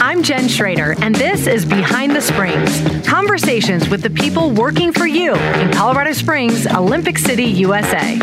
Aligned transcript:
I'm 0.00 0.24
Jen 0.24 0.48
Schrader, 0.48 0.96
and 1.00 1.14
this 1.14 1.46
is 1.46 1.64
Behind 1.64 2.16
the 2.16 2.20
Springs 2.20 3.06
conversations 3.06 3.88
with 3.88 4.02
the 4.02 4.10
people 4.10 4.50
working 4.50 4.92
for 4.92 5.06
you 5.06 5.34
in 5.34 5.72
Colorado 5.72 6.12
Springs, 6.12 6.66
Olympic 6.66 7.18
City, 7.18 7.44
USA. 7.44 8.16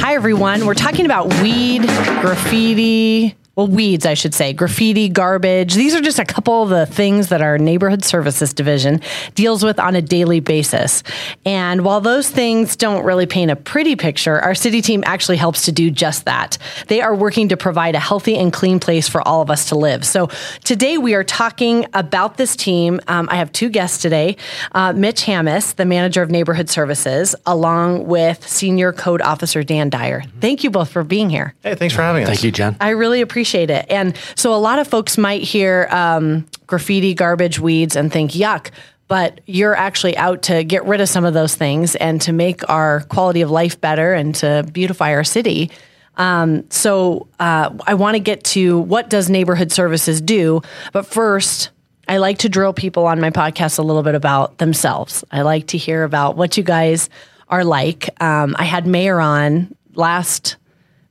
Hi, 0.00 0.14
everyone. 0.14 0.64
We're 0.64 0.74
talking 0.74 1.06
about 1.06 1.26
weed, 1.42 1.82
graffiti, 2.20 3.34
well, 3.58 3.66
weeds, 3.66 4.06
I 4.06 4.14
should 4.14 4.34
say, 4.34 4.52
graffiti, 4.52 5.08
garbage. 5.08 5.74
These 5.74 5.92
are 5.92 6.00
just 6.00 6.20
a 6.20 6.24
couple 6.24 6.62
of 6.62 6.68
the 6.68 6.86
things 6.86 7.30
that 7.30 7.42
our 7.42 7.58
neighborhood 7.58 8.04
services 8.04 8.54
division 8.54 9.00
deals 9.34 9.64
with 9.64 9.80
on 9.80 9.96
a 9.96 10.00
daily 10.00 10.38
basis. 10.38 11.02
And 11.44 11.84
while 11.84 12.00
those 12.00 12.30
things 12.30 12.76
don't 12.76 13.04
really 13.04 13.26
paint 13.26 13.50
a 13.50 13.56
pretty 13.56 13.96
picture, 13.96 14.38
our 14.38 14.54
city 14.54 14.80
team 14.80 15.02
actually 15.04 15.38
helps 15.38 15.62
to 15.62 15.72
do 15.72 15.90
just 15.90 16.24
that. 16.26 16.56
They 16.86 17.00
are 17.00 17.16
working 17.16 17.48
to 17.48 17.56
provide 17.56 17.96
a 17.96 17.98
healthy 17.98 18.36
and 18.36 18.52
clean 18.52 18.78
place 18.78 19.08
for 19.08 19.26
all 19.26 19.42
of 19.42 19.50
us 19.50 19.70
to 19.70 19.74
live. 19.74 20.06
So 20.06 20.28
today 20.62 20.96
we 20.96 21.14
are 21.14 21.24
talking 21.24 21.84
about 21.94 22.36
this 22.36 22.54
team. 22.54 23.00
Um, 23.08 23.28
I 23.28 23.38
have 23.38 23.50
two 23.50 23.70
guests 23.70 24.00
today 24.00 24.36
uh, 24.70 24.92
Mitch 24.92 25.24
Hammes, 25.24 25.74
the 25.74 25.84
manager 25.84 26.22
of 26.22 26.30
neighborhood 26.30 26.70
services, 26.70 27.34
along 27.44 28.06
with 28.06 28.46
senior 28.46 28.92
code 28.92 29.20
officer 29.20 29.64
Dan 29.64 29.90
Dyer. 29.90 30.22
Thank 30.40 30.62
you 30.62 30.70
both 30.70 30.92
for 30.92 31.02
being 31.02 31.28
here. 31.28 31.56
Hey, 31.64 31.74
thanks 31.74 31.92
for 31.92 32.02
having 32.02 32.22
us. 32.22 32.28
Thank 32.28 32.44
you, 32.44 32.52
Jen. 32.52 32.76
I 32.80 32.90
really 32.90 33.20
appreciate 33.20 33.47
appreciate 33.48 33.70
it. 33.70 33.86
And 33.88 34.16
so 34.34 34.54
a 34.54 34.56
lot 34.56 34.78
of 34.78 34.86
folks 34.86 35.16
might 35.16 35.42
hear 35.42 35.88
um, 35.90 36.46
graffiti, 36.66 37.14
garbage, 37.14 37.58
weeds, 37.58 37.96
and 37.96 38.12
think, 38.12 38.32
yuck. 38.32 38.70
But 39.06 39.40
you're 39.46 39.74
actually 39.74 40.18
out 40.18 40.42
to 40.42 40.64
get 40.64 40.84
rid 40.84 41.00
of 41.00 41.08
some 41.08 41.24
of 41.24 41.32
those 41.32 41.54
things 41.54 41.96
and 41.96 42.20
to 42.22 42.32
make 42.32 42.68
our 42.68 43.00
quality 43.08 43.40
of 43.40 43.50
life 43.50 43.80
better 43.80 44.12
and 44.12 44.34
to 44.36 44.68
beautify 44.70 45.14
our 45.14 45.24
city. 45.24 45.70
Um, 46.18 46.70
so 46.70 47.26
uh, 47.40 47.70
I 47.86 47.94
want 47.94 48.16
to 48.16 48.20
get 48.20 48.44
to 48.44 48.80
what 48.80 49.08
does 49.08 49.30
neighborhood 49.30 49.72
services 49.72 50.20
do, 50.20 50.60
but 50.92 51.06
first. 51.06 51.70
I 52.10 52.16
like 52.16 52.38
to 52.38 52.48
drill 52.48 52.72
people 52.72 53.06
on 53.06 53.20
my 53.20 53.28
podcast 53.28 53.78
a 53.78 53.82
little 53.82 54.02
bit 54.02 54.14
about 54.14 54.56
themselves. 54.56 55.24
I 55.30 55.42
like 55.42 55.66
to 55.66 55.76
hear 55.76 56.04
about 56.04 56.38
what 56.38 56.56
you 56.56 56.62
guys 56.62 57.10
are 57.48 57.64
like. 57.64 58.08
Um, 58.22 58.56
I 58.58 58.64
had 58.64 58.86
Mayor 58.86 59.20
on 59.20 59.76
last 59.92 60.56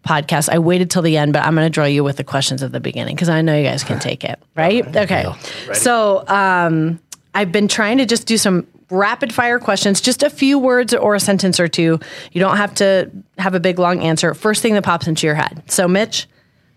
podcast. 0.07 0.49
I 0.49 0.59
waited 0.59 0.89
till 0.89 1.01
the 1.01 1.17
end, 1.17 1.33
but 1.33 1.43
I'm 1.43 1.53
going 1.55 1.65
to 1.65 1.69
draw 1.69 1.85
you 1.85 2.03
with 2.03 2.17
the 2.17 2.23
questions 2.23 2.63
at 2.63 2.71
the 2.71 2.79
beginning 2.79 3.15
because 3.15 3.29
I 3.29 3.41
know 3.41 3.55
you 3.55 3.63
guys 3.63 3.83
can 3.83 3.99
take 4.09 4.23
it. 4.23 4.39
Right? 4.55 4.95
Okay. 4.95 5.25
So 5.73 6.27
um, 6.27 6.99
I've 7.33 7.51
been 7.51 7.67
trying 7.67 7.97
to 7.99 8.05
just 8.05 8.25
do 8.27 8.37
some 8.37 8.67
rapid 8.89 9.33
fire 9.33 9.59
questions, 9.59 9.99
just 10.01 10.23
a 10.23 10.29
few 10.29 10.57
words 10.57 10.93
or 10.93 11.15
a 11.15 11.19
sentence 11.19 11.59
or 11.59 11.67
two. 11.67 11.99
You 12.31 12.39
don't 12.39 12.57
have 12.57 12.73
to 12.75 13.11
have 13.37 13.53
a 13.53 13.59
big 13.59 13.79
long 13.79 14.01
answer. 14.01 14.33
First 14.33 14.61
thing 14.61 14.73
that 14.73 14.83
pops 14.83 15.07
into 15.07 15.27
your 15.27 15.35
head. 15.35 15.63
So, 15.67 15.87
Mitch, 15.87 16.27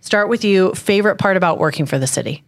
start 0.01 0.29
with 0.29 0.45
you. 0.45 0.75
Favorite 0.75 1.17
part 1.17 1.37
about 1.37 1.59
working 1.59 1.87
for 1.87 1.99
the 1.99 2.07
city? 2.07 2.43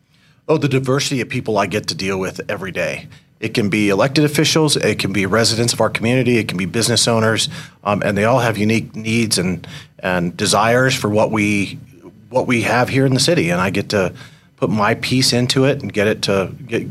Oh, 0.49 0.59
the 0.59 0.69
diversity 0.69 1.21
of 1.21 1.29
people 1.29 1.57
I 1.57 1.67
get 1.67 1.87
to 1.89 1.95
deal 1.95 2.19
with 2.19 2.41
every 2.49 2.73
day. 2.73 3.09
It 3.43 3.55
can 3.55 3.69
be 3.69 3.89
elected 3.89 4.25
officials, 4.25 4.77
it 4.77 5.01
can 5.01 5.13
be 5.13 5.27
residents 5.27 5.73
of 5.73 5.81
our 5.81 5.91
community, 5.91 6.39
it 6.39 6.47
can 6.47 6.57
be 6.57 6.65
business 6.65 7.09
owners, 7.09 7.49
um, 7.83 8.01
and 8.05 8.17
they 8.17 8.25
all 8.25 8.39
have 8.39 8.57
unique 8.57 8.95
needs 8.95 9.37
and 9.37 9.67
and 9.99 10.37
desires 10.37 10.95
for 10.95 11.11
what 11.11 11.33
we 11.33 11.77
what 12.31 12.47
we 12.47 12.63
have 12.63 12.89
here 12.89 13.05
in 13.05 13.15
the 13.15 13.21
city. 13.21 13.51
And 13.51 13.61
I 13.61 13.71
get 13.71 13.89
to 13.89 14.15
put 14.57 14.71
my 14.71 14.95
piece 14.95 15.33
into 15.33 15.65
it 15.65 15.83
and 15.83 15.93
get 15.93 16.07
it 16.07 16.23
to 16.23 16.55
get 16.69 16.87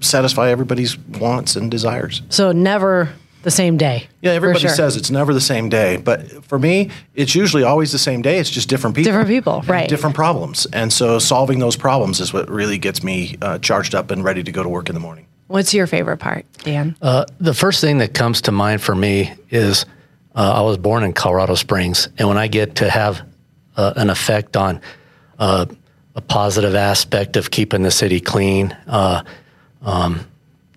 satisfy 0.00 0.48
everybody's 0.48 0.96
wants 0.96 1.54
and 1.54 1.70
desires. 1.70 2.22
So 2.30 2.50
never 2.52 3.10
the 3.42 3.50
same 3.50 3.76
day. 3.76 4.08
Yeah, 4.22 4.32
everybody 4.32 4.60
sure. 4.60 4.70
says 4.70 4.96
it's 4.96 5.10
never 5.10 5.34
the 5.34 5.40
same 5.40 5.68
day, 5.68 5.98
but 5.98 6.44
for 6.46 6.58
me, 6.58 6.90
it's 7.14 7.34
usually 7.34 7.62
always 7.62 7.92
the 7.92 7.98
same 7.98 8.22
day. 8.22 8.38
It's 8.38 8.50
just 8.50 8.70
different 8.70 8.96
people, 8.96 9.12
different 9.12 9.28
people, 9.28 9.62
right? 9.66 9.86
Different 9.86 10.16
problems, 10.16 10.66
and 10.72 10.90
so 10.90 11.18
solving 11.18 11.58
those 11.58 11.76
problems 11.76 12.20
is 12.20 12.32
what 12.32 12.48
really 12.48 12.78
gets 12.78 13.02
me 13.02 13.36
uh, 13.42 13.58
charged 13.58 13.94
up 13.94 14.10
and 14.10 14.24
ready 14.24 14.42
to 14.42 14.50
go 14.50 14.62
to 14.62 14.68
work 14.68 14.88
in 14.88 14.94
the 14.94 15.00
morning. 15.00 15.26
What's 15.50 15.74
your 15.74 15.88
favorite 15.88 16.18
part, 16.18 16.46
Dan? 16.62 16.96
Uh, 17.02 17.24
the 17.40 17.54
first 17.54 17.80
thing 17.80 17.98
that 17.98 18.14
comes 18.14 18.42
to 18.42 18.52
mind 18.52 18.80
for 18.80 18.94
me 18.94 19.32
is 19.50 19.84
uh, 20.36 20.52
I 20.58 20.60
was 20.60 20.78
born 20.78 21.02
in 21.02 21.12
Colorado 21.12 21.56
Springs, 21.56 22.08
and 22.18 22.28
when 22.28 22.38
I 22.38 22.46
get 22.46 22.76
to 22.76 22.88
have 22.88 23.22
uh, 23.76 23.92
an 23.96 24.10
effect 24.10 24.56
on 24.56 24.80
uh, 25.40 25.66
a 26.14 26.20
positive 26.20 26.76
aspect 26.76 27.36
of 27.36 27.50
keeping 27.50 27.82
the 27.82 27.90
city 27.90 28.20
clean, 28.20 28.76
uh, 28.86 29.24
um, 29.82 30.20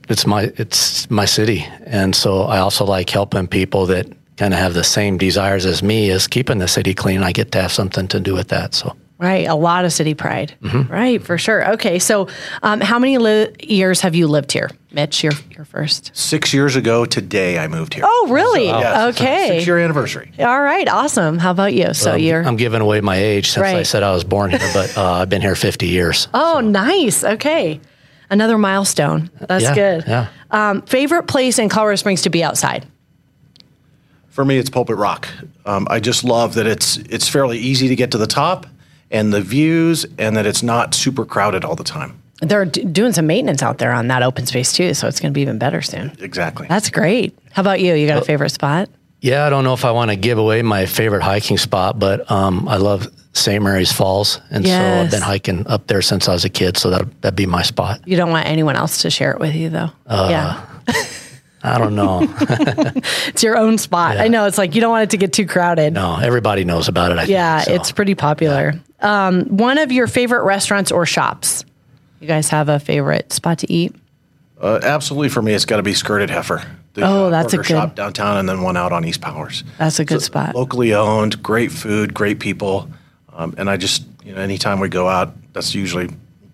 it's 0.10 0.26
my 0.26 0.52
it's 0.58 1.08
my 1.12 1.26
city, 1.26 1.68
and 1.86 2.16
so 2.16 2.42
I 2.42 2.58
also 2.58 2.84
like 2.84 3.12
helping 3.12 3.46
people 3.46 3.86
that 3.86 4.08
kind 4.38 4.56
of 4.56 4.60
have 4.60 4.74
the 4.74 4.84
same 4.84 5.20
desires 5.20 5.68
as 5.68 5.84
me 5.84 6.10
as 6.10 6.26
keeping 6.26 6.58
the 6.58 6.68
city 6.68 6.96
clean. 6.96 7.22
I 7.22 7.32
get 7.32 7.52
to 7.52 7.62
have 7.62 7.72
something 7.72 8.08
to 8.08 8.20
do 8.20 8.34
with 8.34 8.48
that. 8.48 8.74
So 8.74 8.98
Right, 9.24 9.48
a 9.48 9.56
lot 9.56 9.86
of 9.86 9.94
city 9.94 10.16
pride. 10.16 10.54
Mm-hmm. 10.62 10.92
Right, 10.92 11.24
for 11.24 11.38
sure. 11.38 11.72
Okay, 11.76 11.98
so 11.98 12.28
um, 12.62 12.82
how 12.82 13.00
many 13.00 13.18
li- 13.18 13.56
years 13.62 14.02
have 14.02 14.16
you 14.16 14.28
lived 14.28 14.52
here, 14.52 14.70
Mitch? 14.92 15.24
Your 15.24 15.32
your 15.52 15.64
first 15.64 16.12
six 16.14 16.54
years 16.54 16.76
ago 16.76 17.06
today. 17.06 17.58
I 17.58 17.70
moved 17.70 17.94
here. 17.94 18.04
Oh, 18.06 18.28
really? 18.30 18.68
So, 18.68 18.80
yes, 18.80 19.16
okay, 19.16 19.48
six 19.48 19.66
year 19.66 19.80
anniversary. 19.80 20.34
All 20.40 20.62
right, 20.62 20.90
awesome. 20.90 21.38
How 21.38 21.52
about 21.52 21.74
you? 21.74 21.94
So 21.94 22.10
well, 22.10 22.18
you're 22.18 22.44
I'm 22.44 22.58
giving 22.58 22.82
away 22.82 23.00
my 23.00 23.16
age 23.16 23.52
since 23.52 23.62
right. 23.62 23.78
I 23.78 23.84
said 23.84 24.04
I 24.04 24.12
was 24.12 24.26
born 24.26 24.52
here, 24.52 24.60
but 24.74 24.98
uh, 24.98 25.12
I've 25.14 25.30
been 25.30 25.42
here 25.42 25.56
50 25.56 25.88
years. 25.88 26.28
Oh, 26.34 26.56
so. 26.56 26.60
nice. 26.60 27.24
Okay, 27.24 27.80
another 28.30 28.58
milestone. 28.58 29.32
That's 29.40 29.64
yeah, 29.64 29.74
good. 29.74 30.04
Yeah. 30.06 30.28
Um, 30.52 30.82
favorite 30.82 31.28
place 31.28 31.60
in 31.60 31.70
Colorado 31.70 31.96
Springs 31.96 32.24
to 32.24 32.30
be 32.30 32.44
outside? 32.44 32.86
For 34.28 34.44
me, 34.44 34.58
it's 34.58 34.70
Pulpit 34.70 34.98
Rock. 34.98 35.30
Um, 35.66 35.88
I 35.90 36.02
just 36.02 36.26
love 36.26 36.56
that 36.56 36.68
it's 36.68 36.98
it's 36.98 37.30
fairly 37.30 37.58
easy 37.58 37.88
to 37.88 37.96
get 37.96 38.12
to 38.12 38.18
the 38.18 38.28
top 38.28 38.66
and 39.12 39.34
the 39.34 39.42
views, 39.42 40.06
and 40.18 40.36
that 40.36 40.46
it's 40.46 40.64
not 40.64 40.94
super 40.94 41.26
crowded 41.26 41.64
all 41.64 41.76
the 41.76 41.84
time. 41.84 42.20
They're 42.42 42.66
d- 42.66 42.84
doing 42.84 43.14
some 43.14 43.28
maintenance 43.28 43.62
out 43.64 43.78
there 43.78 43.92
on 43.94 44.08
that 44.08 44.24
open 44.24 44.46
space 44.46 44.74
too, 44.74 44.94
so 44.94 45.08
it's 45.08 45.20
going 45.20 45.32
to 45.32 45.34
be 45.34 45.42
even 45.42 45.58
better 45.58 45.82
soon. 45.82 46.12
Exactly. 46.20 46.68
That's 46.68 46.90
great. 46.90 47.38
How 47.52 47.62
about 47.62 47.80
you? 47.80 47.94
You 47.94 48.08
got 48.08 48.22
a 48.22 48.26
favorite 48.26 48.50
spot? 48.50 48.90
Yeah, 49.22 49.46
I 49.46 49.50
don't 49.50 49.64
know 49.64 49.74
if 49.74 49.86
I 49.86 49.92
want 49.92 50.12
to 50.12 50.18
give 50.18 50.38
away 50.38 50.62
my 50.64 50.86
favorite 50.86 51.24
hiking 51.24 51.58
spot, 51.58 51.98
but 51.98 52.30
um, 52.30 52.68
I 52.68 52.76
love 52.76 53.08
St. 53.32 53.64
Mary's 53.64 53.92
Falls, 53.92 54.42
and 54.52 54.66
yes. 54.66 54.82
so 54.82 55.02
I've 55.02 55.12
been 55.12 55.22
hiking 55.22 55.66
up 55.68 55.88
there 55.88 56.02
since 56.02 56.28
I 56.28 56.34
was 56.34 56.44
a 56.44 56.50
kid. 56.50 56.78
So 56.78 56.90
that 56.90 57.22
that'd 57.22 57.38
be 57.38 57.46
my 57.46 57.62
spot. 57.62 58.02
You 58.06 58.18
don't 58.18 58.32
want 58.32 58.48
anyone 58.48 58.76
else 58.76 59.02
to 59.04 59.10
share 59.10 59.32
it 59.32 59.40
with 59.40 59.56
you, 59.56 59.70
though. 59.70 59.90
Uh, 60.06 60.28
yeah. 60.30 60.94
I 61.64 61.78
don't 61.78 61.96
know. 61.96 62.20
it's 63.28 63.42
your 63.42 63.58
own 63.58 63.78
spot. 63.78 64.18
Yeah. 64.18 64.24
I 64.24 64.28
know. 64.28 64.46
It's 64.46 64.58
like 64.58 64.76
you 64.76 64.82
don't 64.82 64.92
want 64.92 65.04
it 65.04 65.10
to 65.12 65.18
get 65.18 65.32
too 65.32 65.46
crowded. 65.46 65.94
No, 65.94 66.18
everybody 66.18 66.66
knows 66.66 66.90
about 66.90 67.14
it. 67.14 67.20
I 67.20 67.24
yeah, 67.24 67.60
think, 67.60 67.68
so. 67.68 67.74
it's 67.76 67.92
pretty 67.94 68.16
popular. 68.16 68.74
Yeah. 69.02 69.28
Um, 69.28 69.46
one 69.46 69.78
of 69.78 69.92
your 69.92 70.08
favorite 70.08 70.44
restaurants 70.44 70.92
or 70.92 71.06
shops? 71.06 71.64
You 72.20 72.28
guys 72.28 72.50
have 72.50 72.68
a 72.68 72.80
favorite 72.80 73.32
spot 73.32 73.60
to 73.60 73.72
eat? 73.72 73.96
Uh, 74.60 74.80
absolutely, 74.84 75.30
for 75.30 75.42
me, 75.42 75.54
it's 75.54 75.66
got 75.66 75.78
to 75.78 75.84
be 75.84 75.94
Skirted 75.94 76.30
Heifer. 76.30 76.64
The, 76.94 77.02
oh, 77.02 77.26
uh, 77.26 77.30
that's 77.30 77.54
a 77.54 77.58
good 77.58 77.66
shop 77.66 77.96
downtown, 77.96 78.38
and 78.38 78.48
then 78.48 78.62
one 78.62 78.78
out 78.78 78.92
on 78.92 79.04
East 79.04 79.20
Powers. 79.20 79.64
That's 79.78 80.00
a 80.00 80.06
good 80.06 80.22
so 80.22 80.26
spot. 80.26 80.56
Locally 80.56 80.94
owned, 80.94 81.42
great 81.42 81.72
food, 81.72 82.14
great 82.14 82.40
people, 82.40 82.90
um, 83.34 83.56
and 83.58 83.70
I 83.70 83.78
just 83.78 84.04
you 84.24 84.34
know 84.34 84.42
anytime 84.42 84.80
we 84.80 84.90
go 84.90 85.08
out, 85.10 85.34
that's 85.54 85.74
usually 85.74 86.10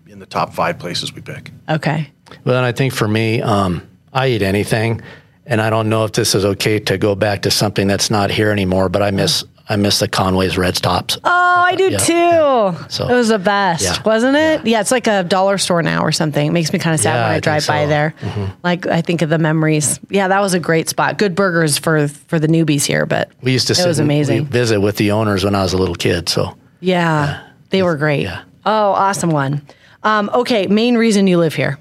in 0.08 0.18
the 0.18 0.26
top 0.26 0.54
five 0.54 0.78
places 0.78 1.12
we 1.12 1.20
pick. 1.20 1.52
Okay. 1.68 2.10
Well, 2.44 2.56
and 2.56 2.64
I 2.64 2.72
think 2.72 2.94
for 2.94 3.06
me. 3.06 3.42
Um, 3.42 3.86
I 4.12 4.28
eat 4.28 4.42
anything, 4.42 5.02
and 5.46 5.60
I 5.60 5.70
don't 5.70 5.88
know 5.88 6.04
if 6.04 6.12
this 6.12 6.34
is 6.34 6.44
okay 6.44 6.78
to 6.80 6.98
go 6.98 7.14
back 7.14 7.42
to 7.42 7.50
something 7.50 7.86
that's 7.86 8.10
not 8.10 8.30
here 8.30 8.50
anymore. 8.50 8.88
But 8.88 9.02
I 9.02 9.10
miss 9.10 9.44
I 9.70 9.76
miss 9.76 10.00
the 10.00 10.08
Conway's 10.08 10.58
Red 10.58 10.74
Tops. 10.74 11.16
Oh, 11.22 11.62
I 11.64 11.76
do 11.76 11.90
yeah, 11.90 11.98
too. 11.98 12.12
Yeah. 12.12 12.86
So 12.88 13.08
it 13.08 13.14
was 13.14 13.28
the 13.28 13.38
best, 13.38 13.84
yeah, 13.84 14.02
wasn't 14.02 14.36
it? 14.36 14.66
Yeah. 14.66 14.80
it's 14.80 14.90
like 14.90 15.06
a 15.06 15.22
dollar 15.22 15.58
store 15.58 15.80
now 15.80 16.02
or 16.02 16.10
something. 16.10 16.44
It 16.44 16.50
makes 16.50 16.72
me 16.72 16.80
kind 16.80 16.92
of 16.92 17.00
sad 17.00 17.14
when 17.14 17.30
I, 17.30 17.36
I 17.36 17.40
drive 17.40 17.62
so. 17.62 17.72
by 17.72 17.86
there. 17.86 18.12
Mm-hmm. 18.20 18.52
Like 18.64 18.88
I 18.88 19.00
think 19.00 19.22
of 19.22 19.30
the 19.30 19.38
memories. 19.38 20.00
Yeah, 20.08 20.26
that 20.26 20.40
was 20.40 20.54
a 20.54 20.60
great 20.60 20.88
spot. 20.88 21.18
Good 21.18 21.36
burgers 21.36 21.78
for 21.78 22.08
for 22.08 22.40
the 22.40 22.48
newbies 22.48 22.84
here, 22.84 23.06
but 23.06 23.30
we 23.42 23.52
used 23.52 23.68
to. 23.68 23.80
It 23.80 23.86
was 23.86 24.00
amazing. 24.00 24.46
visit 24.46 24.80
with 24.80 24.96
the 24.96 25.12
owners 25.12 25.44
when 25.44 25.54
I 25.54 25.62
was 25.62 25.72
a 25.72 25.78
little 25.78 25.94
kid. 25.94 26.28
So 26.28 26.58
yeah, 26.80 27.48
they 27.70 27.84
were 27.84 27.96
great. 27.96 28.26
Oh, 28.66 28.90
awesome 28.92 29.30
one. 29.30 29.62
Um, 30.02 30.30
okay, 30.34 30.66
main 30.66 30.96
reason 30.96 31.26
you 31.28 31.38
live 31.38 31.54
here 31.54 31.78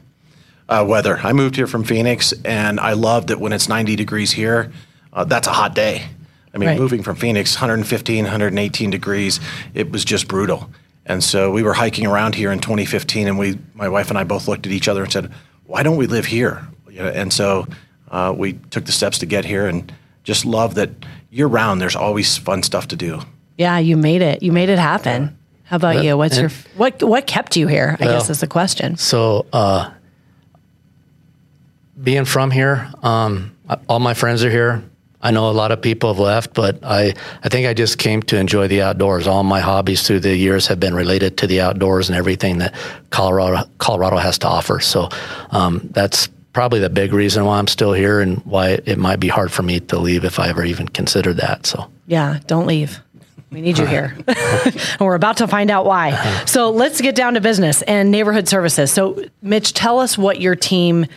uh, 0.70 0.86
weather. 0.88 1.20
I 1.22 1.34
moved 1.34 1.56
here 1.56 1.68
from 1.68 1.84
Phoenix, 1.84 2.32
and 2.46 2.80
I 2.80 2.94
love 2.94 3.28
that 3.28 3.40
when 3.40 3.52
it's 3.52 3.68
90 3.68 3.96
degrees 3.96 4.32
here, 4.32 4.72
uh, 5.12 5.26
that's 5.26 5.48
a 5.48 5.52
hot 5.52 5.76
day. 5.76 6.08
I 6.54 6.58
mean, 6.58 6.70
right. 6.70 6.80
moving 6.80 7.04
from 7.04 7.16
Phoenix, 7.16 7.56
115, 7.56 8.24
118 8.24 8.90
degrees, 8.90 9.40
it 9.74 9.92
was 9.92 10.06
just 10.06 10.28
brutal. 10.28 10.70
And 11.06 11.24
so 11.24 11.52
we 11.52 11.64
were 11.64 11.74
hiking 11.74 12.06
around 12.06 12.36
here 12.36 12.52
in 12.52 12.60
2015, 12.60 13.28
and 13.28 13.38
we, 13.38 13.58
my 13.74 13.90
wife 13.90 14.10
and 14.10 14.18
I, 14.18 14.24
both 14.24 14.48
looked 14.48 14.68
at 14.68 14.72
each 14.72 14.88
other 14.88 15.04
and 15.04 15.12
said, 15.12 15.32
"Why 15.66 15.82
don't 15.82 15.98
we 15.98 16.06
live 16.06 16.26
here?" 16.26 16.68
You 16.88 17.00
know, 17.00 17.08
and 17.08 17.34
so 17.34 17.68
uh, 18.12 18.34
we 18.38 18.54
took 18.54 18.86
the 18.86 18.92
steps 18.92 19.18
to 19.20 19.26
get 19.26 19.44
here, 19.44 19.68
and 19.68 19.92
just 20.24 20.46
love 20.46 20.76
that 20.76 20.92
year 21.32 21.48
round. 21.48 21.82
There's 21.82 21.96
always 21.96 22.38
fun 22.38 22.62
stuff 22.62 22.90
to 22.90 22.96
do. 22.96 23.22
Yeah, 23.58 23.80
you 23.80 23.98
made 23.98 24.22
it. 24.22 24.44
You 24.44 24.52
made 24.52 24.70
it 24.70 24.78
happen. 24.78 25.36
How 25.64 25.78
about 25.78 26.04
you? 26.04 26.16
What's 26.16 26.38
your 26.38 26.50
what? 26.78 27.02
What 27.02 27.26
kept 27.26 27.58
you 27.58 27.68
here? 27.68 27.98
I 28.00 28.06
well, 28.06 28.20
guess 28.20 28.30
is 28.30 28.40
the 28.40 28.48
question. 28.48 28.98
So 28.98 29.48
uh, 29.52 29.90
being 32.02 32.26
from 32.26 32.52
here, 32.52 32.92
um, 33.04 33.56
all 33.88 34.00
my 34.00 34.14
friends 34.14 34.44
are 34.44 34.50
here. 34.50 34.84
I 35.22 35.32
know 35.32 35.50
a 35.50 35.52
lot 35.52 35.72
of 35.72 35.82
people 35.82 36.14
have 36.14 36.20
left, 36.20 36.54
but 36.54 36.80
I, 36.82 37.14
I 37.44 37.50
think 37.50 37.68
I 37.68 37.74
just 37.74 37.98
came 37.98 38.22
to 38.24 38.38
enjoy 38.38 38.70
the 38.70 38.82
outdoors. 38.82 39.28
All 39.28 39.44
my 39.44 39.60
hobbies 39.60 40.08
through 40.08 40.22
the 40.22 40.36
years 40.36 40.68
have 40.68 40.80
been 40.80 40.94
related 40.94 41.38
to 41.40 41.48
the 41.48 41.60
outdoors 41.60 42.08
and 42.08 42.18
everything 42.18 42.60
that 42.60 42.74
Colorado 43.10 43.70
Colorado 43.80 44.16
has 44.16 44.40
to 44.40 44.48
offer. 44.48 44.80
So 44.80 45.10
um, 45.52 45.90
that's 45.92 46.30
probably 46.54 46.80
the 46.80 46.90
big 46.90 47.12
reason 47.12 47.44
why 47.44 47.60
I'm 47.60 47.68
still 47.68 47.92
here 47.92 48.22
and 48.22 48.38
why 48.46 48.80
it 48.86 48.98
might 48.98 49.20
be 49.20 49.28
hard 49.28 49.52
for 49.52 49.62
me 49.62 49.82
to 49.82 50.00
leave 50.00 50.24
if 50.24 50.40
I 50.40 50.48
ever 50.48 50.64
even 50.64 50.88
considered 50.88 51.38
that. 51.38 51.66
So 51.66 51.92
yeah, 52.08 52.40
don't 52.48 52.66
leave. 52.66 53.02
We 53.52 53.62
need 53.62 53.78
you 53.78 53.86
here. 53.86 54.16
and 54.28 54.76
we're 55.02 55.16
about 55.16 55.38
to 55.38 55.48
find 55.48 55.72
out 55.72 55.86
why. 55.86 56.44
So 56.46 56.70
let's 56.70 57.02
get 57.02 57.16
down 57.16 57.34
to 57.34 57.42
business 57.42 57.82
and 57.82 58.12
neighborhood 58.12 58.48
services. 58.48 58.92
So, 58.92 59.24
Mitch, 59.42 59.74
tell 59.74 60.00
us 60.00 60.20
what 60.20 60.40
your 60.40 60.56
team 60.56 61.08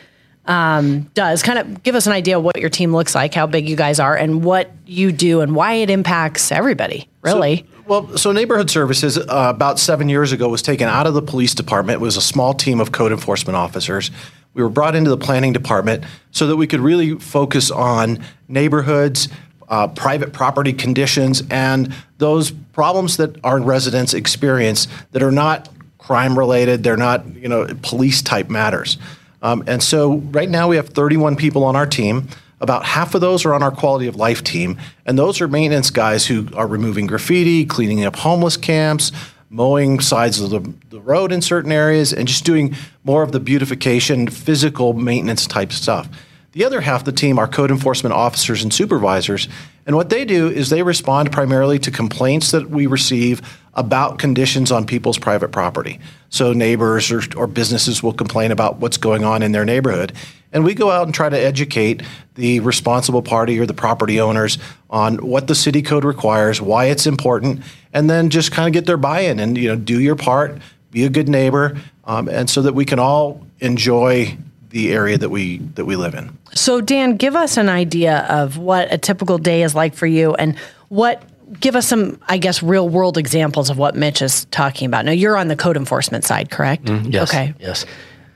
um, 0.47 1.03
does. 1.15 1.43
Kind 1.43 1.59
of 1.59 1.83
give 1.83 1.94
us 1.94 2.06
an 2.06 2.12
idea 2.12 2.39
of 2.39 2.44
what 2.44 2.59
your 2.59 2.71
team 2.71 2.93
looks 2.93 3.15
like, 3.15 3.35
how 3.35 3.47
big 3.47 3.69
you 3.69 3.77
guys 3.77 4.00
are, 4.00 4.17
and 4.17 4.44
what 4.44 4.71
you 4.87 5.12
do, 5.12 5.41
and 5.41 5.55
why 5.55 5.75
it 5.75 5.91
impacts 5.91 6.50
everybody, 6.53 7.09
really. 7.23 7.59
So, 7.59 7.83
well, 7.87 8.17
so 8.17 8.33
neighborhood 8.33 8.71
services 8.71 9.19
uh, 9.19 9.25
about 9.29 9.79
seven 9.79 10.09
years 10.09 10.33
ago 10.33 10.49
was 10.49 10.62
taken 10.62 10.89
out 10.89 11.06
of 11.06 11.15
the 11.15 11.23
police 11.23 11.55
department. 11.55 12.00
It 12.00 12.05
was 12.05 12.17
a 12.17 12.23
small 12.23 12.55
team 12.55 12.81
of 12.81 12.93
code 12.93 13.12
enforcement 13.12 13.56
officers. 13.56 14.11
We 14.55 14.62
were 14.62 14.69
brought 14.69 14.94
into 14.94 15.11
the 15.11 15.17
planning 15.17 15.53
department 15.53 16.05
so 16.31 16.47
that 16.47 16.56
we 16.56 16.67
could 16.67 16.81
really 16.81 17.15
focus 17.19 17.71
on 17.71 18.23
neighborhoods, 18.49 19.29
uh, 19.69 19.89
private 19.89 20.33
property 20.33 20.73
conditions, 20.73 21.43
and 21.50 21.94
those 22.19 22.50
problems 22.50 23.17
that 23.17 23.43
our 23.44 23.61
residents 23.61 24.12
experience 24.15 24.89
that 25.12 25.23
are 25.23 25.33
not 25.33 25.69
crime 25.99 26.39
related. 26.39 26.83
They're 26.83 26.97
not, 26.97 27.27
you 27.37 27.49
know, 27.49 27.67
police 27.83 28.23
type 28.23 28.50
matters. 28.50 28.99
Um, 29.43 29.65
and 29.67 29.83
so 29.83 30.17
right 30.17 30.49
now 30.49 30.69
we 30.69 30.77
have 30.77 30.91
31 30.91 31.37
people 31.37 31.65
on 31.65 31.77
our 31.77 31.87
team. 31.87 32.29
About 32.61 32.85
half 32.85 33.17
of 33.17 33.21
those 33.21 33.44
are 33.44 33.55
on 33.55 33.62
our 33.62 33.73
quality 33.73 34.06
of 34.06 34.15
life 34.15 34.44
team, 34.44 34.79
and 35.05 35.19
those 35.19 35.41
are 35.41 35.49
maintenance 35.49 35.91
guys 35.91 36.27
who 36.27 36.47
are 36.55 36.69
removing 36.69 37.09
graffiti, 37.09 37.67
cleaning 37.67 38.05
up 38.05 38.15
homeless 38.15 38.56
camps, 38.56 39.11
mowing 39.50 39.99
sides 39.99 40.41
of 40.41 40.50
the, 40.50 40.73
the 40.91 41.00
road 41.00 41.33
in 41.33 41.43
certain 41.43 41.73
areas, 41.73 42.12
and 42.12 42.29
just 42.29 42.44
doing 42.44 42.77
more 43.03 43.25
of 43.25 43.33
the 43.33 43.41
beautification, 43.41 44.29
physical 44.29 44.93
maintenance 44.93 45.49
type 45.49 45.73
stuff. 45.73 46.09
The 46.53 46.65
other 46.65 46.81
half 46.81 47.00
of 47.00 47.05
the 47.06 47.12
team 47.12 47.39
are 47.39 47.49
code 47.49 47.71
enforcement 47.71 48.15
officers 48.15 48.62
and 48.62 48.73
supervisors. 48.73 49.49
And 49.87 49.96
what 49.96 50.11
they 50.11 50.25
do 50.25 50.49
is 50.49 50.70
they 50.70 50.82
respond 50.82 51.32
primarily 51.32 51.79
to 51.81 51.90
complaints 51.90 52.52
that 52.52 52.70
we 52.70 52.87
receive 52.87 53.43
about 53.75 54.19
conditions 54.19 54.70
on 54.70 54.87
people's 54.87 55.19
private 55.19 55.50
property. 55.50 55.99
So 56.29 56.52
neighbors 56.52 57.11
or, 57.11 57.23
or, 57.37 57.46
businesses 57.46 58.02
will 58.02 58.12
complain 58.12 58.52
about 58.52 58.76
what's 58.76 58.99
going 58.99 59.25
on 59.25 59.43
in 59.43 59.52
their 59.52 59.64
neighborhood. 59.64 60.12
And 60.52 60.62
we 60.62 60.75
go 60.75 60.90
out 60.90 61.05
and 61.05 61.14
try 61.14 61.31
to 61.31 61.38
educate 61.38 62.02
the 62.34 62.61
responsible 62.61 63.23
party 63.23 63.58
or 63.58 63.64
the 63.64 63.75
property 63.75 64.20
owners 64.20 64.58
on 64.90 65.17
what 65.26 65.46
the 65.46 65.55
city 65.55 65.81
code 65.81 66.05
requires, 66.05 66.61
why 66.61 66.87
it's 66.87 67.06
important, 67.06 67.62
and 67.94 68.11
then 68.11 68.29
just 68.29 68.52
kind 68.52 68.69
of 68.69 68.75
get 68.75 68.84
their 68.84 68.99
buy-in 68.99 69.40
and 69.40 69.56
you 69.56 69.69
know 69.69 69.76
do 69.76 69.99
your 69.99 70.17
part, 70.17 70.58
be 70.90 71.05
a 71.05 71.08
good 71.08 71.29
neighbor, 71.29 71.79
um, 72.05 72.29
and 72.29 72.50
so 72.50 72.61
that 72.62 72.75
we 72.75 72.84
can 72.84 72.99
all 72.99 73.46
enjoy 73.61 74.37
the 74.72 74.92
area 74.92 75.16
that 75.16 75.28
we 75.28 75.58
that 75.74 75.84
we 75.84 75.96
live 75.96 76.14
in. 76.14 76.36
So 76.54 76.80
Dan, 76.80 77.16
give 77.16 77.36
us 77.36 77.56
an 77.56 77.69
idea 77.69 78.26
of 78.28 78.58
what 78.58 78.92
a 78.92 78.98
typical 78.98 79.38
day 79.38 79.62
is 79.62 79.74
like 79.74 79.94
for 79.94 80.06
you 80.06 80.34
and 80.34 80.58
what 80.88 81.22
give 81.60 81.76
us 81.76 81.86
some 81.86 82.20
I 82.28 82.38
guess 82.38 82.62
real 82.62 82.88
world 82.88 83.19
examples 83.19 83.70
of 83.70 83.78
what 83.78 83.94
Mitch 83.94 84.20
is 84.22 84.46
talking 84.46 84.86
about. 84.86 85.04
Now 85.04 85.12
you're 85.12 85.36
on 85.36 85.48
the 85.48 85.56
code 85.56 85.76
enforcement 85.76 86.24
side, 86.24 86.50
correct? 86.50 86.84
Mm, 86.84 87.12
yes. 87.12 87.30
Okay. 87.30 87.54
Yes. 87.60 87.86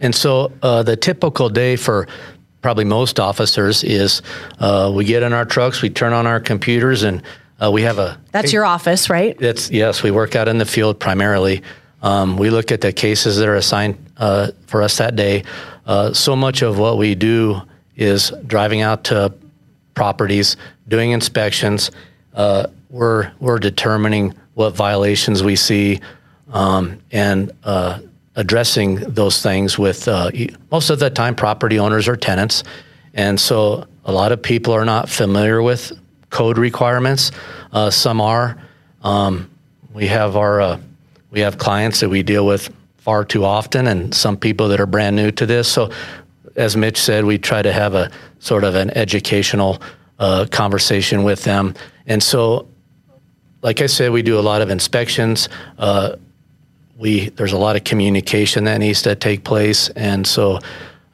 And 0.01 0.15
so 0.15 0.53
uh, 0.63 0.83
the 0.83 0.97
typical 0.97 1.49
day 1.49 1.77
for 1.77 2.07
probably 2.61 2.85
most 2.85 3.19
officers 3.19 3.83
is 3.85 4.23
uh, 4.59 4.93
we 4.95 5.05
get 5.05 5.23
in 5.23 5.33
our 5.33 5.45
trucks, 5.45 5.83
we 5.83 5.89
turn 5.91 6.13
on 6.13 6.27
our 6.27 6.41
computers, 6.41 7.03
and 7.03 7.23
uh, 7.63 7.71
we 7.71 7.83
have 7.83 7.99
a. 7.99 8.21
That's 8.33 8.53
your 8.53 8.65
office, 8.65 9.09
right? 9.09 9.39
That's 9.39 9.71
yes. 9.71 10.03
We 10.03 10.11
work 10.11 10.37
out 10.37 10.49
in 10.49 10.59
the 10.59 10.67
field 10.67 11.01
primarily. 11.01 11.63
Um, 12.03 12.37
we 12.37 12.51
look 12.51 12.73
at 12.73 12.83
the 12.83 12.93
cases 12.93 13.39
that 13.39 13.49
are 13.49 13.55
assigned 13.55 13.97
uh, 14.19 14.51
for 14.67 14.83
us 14.83 14.99
that 14.99 15.17
day. 15.17 15.45
Uh, 15.87 16.13
so 16.13 16.35
much 16.35 16.63
of 16.63 16.79
what 16.79 16.99
we 16.99 17.15
do 17.15 17.63
is 17.97 18.33
driving 18.47 18.83
out 18.83 19.05
to 19.05 19.33
properties, 19.95 20.57
doing 20.89 21.13
inspections. 21.13 21.91
Uh, 22.35 22.67
we're 22.91 23.33
we're 23.41 23.59
determining 23.59 24.35
what 24.55 24.75
violations 24.75 25.43
we 25.43 25.57
see, 25.57 26.01
um, 26.53 27.01
and 27.13 27.53
uh, 27.65 28.01
addressing 28.35 28.97
those 28.97 29.43
things 29.43 29.79
with 29.79 30.09
uh, 30.09 30.31
most 30.71 30.91
of 30.91 30.99
the 30.99 31.11
time 31.11 31.35
property 31.35 31.79
owners 31.79 32.09
or 32.09 32.17
tenants, 32.17 32.65
and 33.15 33.41
so 33.41 33.87
a 34.05 34.13
lot 34.13 34.33
of 34.33 34.43
people 34.43 34.73
are 34.73 34.85
not 34.85 35.09
familiar 35.09 35.63
with 35.63 35.93
code 36.31 36.59
requirements. 36.59 37.31
Uh, 37.73 37.91
some 37.91 38.21
are. 38.21 38.61
Um, 39.03 39.51
we 39.93 40.07
have 40.09 40.37
our 40.37 40.61
uh, 40.61 40.81
we 41.31 41.41
have 41.41 41.59
clients 41.59 42.01
that 42.01 42.09
we 42.09 42.23
deal 42.23 42.45
with 42.45 42.71
far 43.07 43.25
too 43.25 43.45
often, 43.45 43.87
and 43.87 44.13
some 44.13 44.37
people 44.37 44.67
that 44.67 44.81
are 44.81 44.87
brand 44.87 45.15
new 45.15 45.31
to 45.31 45.47
this. 45.47 45.69
So, 45.69 45.93
as 46.57 46.77
Mitch 46.77 46.99
said, 46.99 47.25
we 47.25 47.39
try 47.39 47.63
to 47.63 47.73
have 47.73 47.95
a 47.95 48.11
sort 48.41 48.65
of 48.65 48.75
an 48.75 48.91
educational 48.99 49.81
uh, 50.19 50.47
conversation 50.51 51.23
with 51.23 51.45
them. 51.45 51.75
And 52.09 52.21
so, 52.21 52.67
like 53.63 53.81
I 53.81 53.87
said, 53.87 54.11
we 54.11 54.23
do 54.23 54.41
a 54.41 54.43
lot 54.51 54.61
of 54.61 54.71
inspections. 54.71 55.49
Uh, 55.79 56.17
we 56.99 57.29
there's 57.29 57.53
a 57.53 57.59
lot 57.59 57.77
of 57.77 57.85
communication 57.85 58.65
that 58.65 58.79
needs 58.79 59.03
to 59.03 59.15
take 59.15 59.45
place, 59.45 59.89
and 59.91 60.27
so 60.27 60.59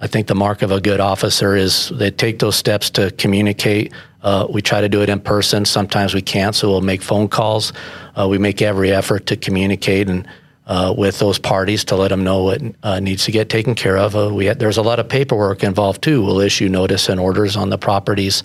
I 0.01 0.07
think 0.07 0.29
the 0.29 0.35
mark 0.35 0.63
of 0.63 0.71
a 0.71 0.81
good 0.81 1.01
officer 1.01 1.57
is 1.57 1.91
they 1.91 2.11
take 2.11 2.39
those 2.39 2.57
steps 2.57 2.89
to 2.91 3.11
communicate. 3.11 3.93
Uh, 4.23 4.47
we 4.49 4.63
try 4.63 4.81
to 4.81 4.89
do 4.89 5.03
it 5.03 5.11
in 5.11 5.21
person. 5.21 5.67
Sometimes 5.67 6.15
we 6.15 6.23
can't, 6.23 6.55
so 6.55 6.71
we'll 6.71 6.81
make 6.81 7.03
phone 7.03 7.29
calls. 7.29 7.75
Uh, 8.17 8.27
we 8.31 8.39
make 8.39 8.63
every 8.63 8.93
effort 8.93 9.27
to 9.27 9.37
communicate 9.37 10.09
and 10.09 10.27
uh, 10.73 10.91
with 10.97 11.19
those 11.19 11.39
parties 11.39 11.85
to 11.85 11.95
let 11.97 12.09
them 12.09 12.25
know 12.25 12.45
what 12.45 12.63
uh, 12.83 12.99
needs 12.99 13.27
to 13.27 13.31
get 13.31 13.51
taken 13.51 13.75
care 13.75 13.99
of. 13.99 14.17
Uh, 14.17 14.31
we 14.33 14.49
there's 14.55 14.79
a 14.79 14.83
lot 14.83 14.99
of 14.99 15.07
paperwork 15.07 15.63
involved 15.63 16.01
too. 16.01 16.25
We'll 16.25 16.41
issue 16.41 16.67
notice 16.71 17.11
and 17.11 17.21
orders 17.21 17.57
on 17.57 17.69
the 17.69 17.77
properties, 17.77 18.43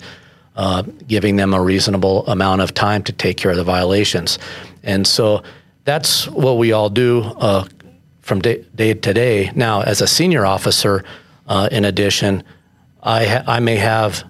uh, 0.54 0.82
giving 1.06 1.36
them 1.36 1.54
a 1.54 1.62
reasonable 1.62 2.26
amount 2.26 2.60
of 2.60 2.74
time 2.74 3.02
to 3.04 3.12
take 3.12 3.38
care 3.38 3.50
of 3.50 3.56
the 3.56 3.64
violations. 3.64 4.38
And 4.82 5.06
so 5.06 5.42
that's 5.84 6.28
what 6.28 6.58
we 6.58 6.72
all 6.72 6.90
do 6.90 7.22
uh, 7.22 7.66
from 8.20 8.42
day, 8.42 8.62
day, 8.74 8.92
to 8.92 9.14
day. 9.14 9.50
Now, 9.54 9.80
as 9.80 10.02
a 10.02 10.06
senior 10.06 10.44
officer, 10.44 11.06
uh, 11.46 11.70
in 11.72 11.86
addition, 11.86 12.44
I, 13.02 13.24
ha- 13.24 13.44
I 13.46 13.60
may 13.60 13.76
have 13.76 14.22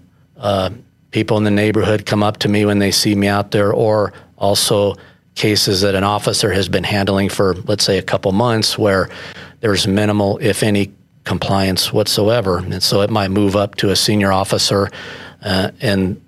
people 1.10 1.36
in 1.36 1.42
the 1.42 1.50
neighborhood 1.50 2.06
come 2.06 2.22
up 2.22 2.36
to 2.36 2.48
me 2.48 2.64
when 2.64 2.78
they 2.78 2.92
see 2.92 3.16
me 3.16 3.26
out 3.26 3.50
there, 3.50 3.72
or 3.72 4.12
also 4.36 4.94
cases 5.38 5.80
that 5.80 5.94
an 5.94 6.04
officer 6.04 6.52
has 6.52 6.68
been 6.68 6.84
handling 6.84 7.28
for, 7.28 7.54
let's 7.64 7.84
say, 7.84 7.96
a 7.96 8.02
couple 8.02 8.32
months 8.32 8.76
where 8.76 9.08
there's 9.60 9.86
minimal, 9.86 10.38
if 10.38 10.62
any, 10.62 10.92
compliance 11.24 11.92
whatsoever. 11.92 12.58
And 12.58 12.82
so 12.82 13.00
it 13.02 13.10
might 13.10 13.28
move 13.28 13.56
up 13.56 13.76
to 13.76 13.90
a 13.90 13.96
senior 13.96 14.32
officer. 14.32 14.90
Uh, 15.42 15.70
and 15.80 16.20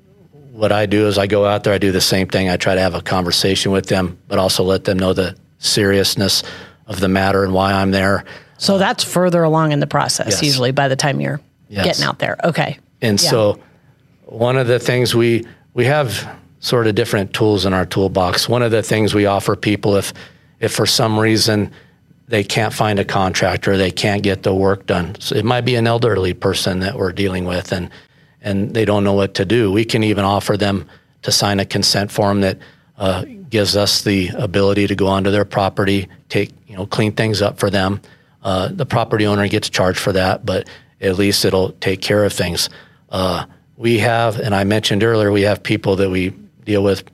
what 0.52 0.72
I 0.72 0.86
do 0.86 1.06
is 1.06 1.18
I 1.18 1.26
go 1.26 1.44
out 1.44 1.64
there, 1.64 1.74
I 1.74 1.78
do 1.78 1.90
the 1.92 2.00
same 2.00 2.28
thing. 2.28 2.48
I 2.48 2.56
try 2.56 2.74
to 2.74 2.80
have 2.80 2.94
a 2.94 3.02
conversation 3.02 3.72
with 3.72 3.86
them, 3.86 4.18
but 4.28 4.38
also 4.38 4.62
let 4.62 4.84
them 4.84 4.98
know 4.98 5.12
the 5.12 5.36
seriousness 5.58 6.42
of 6.86 7.00
the 7.00 7.08
matter 7.08 7.44
and 7.44 7.52
why 7.52 7.72
I'm 7.72 7.90
there. 7.90 8.24
So 8.58 8.78
that's 8.78 9.02
further 9.02 9.42
along 9.42 9.72
in 9.72 9.80
the 9.80 9.86
process, 9.86 10.32
yes. 10.32 10.42
usually 10.42 10.70
by 10.70 10.88
the 10.88 10.96
time 10.96 11.20
you're 11.20 11.40
yes. 11.68 11.84
getting 11.84 12.04
out 12.04 12.18
there. 12.18 12.36
Okay. 12.44 12.78
And 13.00 13.20
yeah. 13.22 13.30
so 13.30 13.60
one 14.26 14.56
of 14.56 14.66
the 14.66 14.78
things 14.78 15.14
we 15.14 15.46
we 15.72 15.86
have 15.86 16.28
sort 16.60 16.86
of 16.86 16.94
different 16.94 17.32
tools 17.34 17.66
in 17.66 17.72
our 17.72 17.86
toolbox. 17.86 18.48
One 18.48 18.62
of 18.62 18.70
the 18.70 18.82
things 18.82 19.14
we 19.14 19.26
offer 19.26 19.56
people 19.56 19.96
if 19.96 20.12
if 20.60 20.72
for 20.72 20.86
some 20.86 21.18
reason 21.18 21.72
they 22.28 22.44
can't 22.44 22.72
find 22.72 22.98
a 22.98 23.04
contractor, 23.04 23.76
they 23.76 23.90
can't 23.90 24.22
get 24.22 24.44
the 24.44 24.54
work 24.54 24.86
done. 24.86 25.16
So 25.18 25.34
it 25.34 25.44
might 25.44 25.62
be 25.62 25.74
an 25.74 25.86
elderly 25.86 26.34
person 26.34 26.80
that 26.80 26.96
we're 26.96 27.12
dealing 27.12 27.44
with 27.44 27.72
and 27.72 27.90
and 28.42 28.72
they 28.72 28.84
don't 28.84 29.04
know 29.04 29.14
what 29.14 29.34
to 29.34 29.44
do. 29.44 29.72
We 29.72 29.84
can 29.84 30.02
even 30.02 30.24
offer 30.24 30.56
them 30.56 30.86
to 31.22 31.32
sign 31.32 31.60
a 31.60 31.64
consent 31.64 32.10
form 32.10 32.40
that 32.40 32.58
uh, 32.96 33.24
gives 33.50 33.76
us 33.76 34.02
the 34.02 34.28
ability 34.28 34.86
to 34.86 34.94
go 34.94 35.06
onto 35.06 35.30
their 35.30 35.44
property, 35.44 36.08
take 36.28 36.52
you 36.66 36.76
know, 36.76 36.86
clean 36.86 37.12
things 37.12 37.42
up 37.42 37.58
for 37.58 37.68
them. 37.68 38.00
Uh, 38.42 38.68
the 38.68 38.86
property 38.86 39.26
owner 39.26 39.46
gets 39.48 39.68
charged 39.68 39.98
for 39.98 40.12
that, 40.12 40.46
but 40.46 40.68
at 41.00 41.18
least 41.18 41.44
it'll 41.44 41.72
take 41.72 42.00
care 42.00 42.24
of 42.24 42.32
things. 42.32 42.70
Uh, 43.10 43.44
we 43.76 43.98
have, 43.98 44.38
and 44.38 44.54
I 44.54 44.64
mentioned 44.64 45.02
earlier, 45.02 45.32
we 45.32 45.42
have 45.42 45.62
people 45.62 45.96
that 45.96 46.10
we 46.10 46.32
deal 46.70 46.82
with 46.82 47.04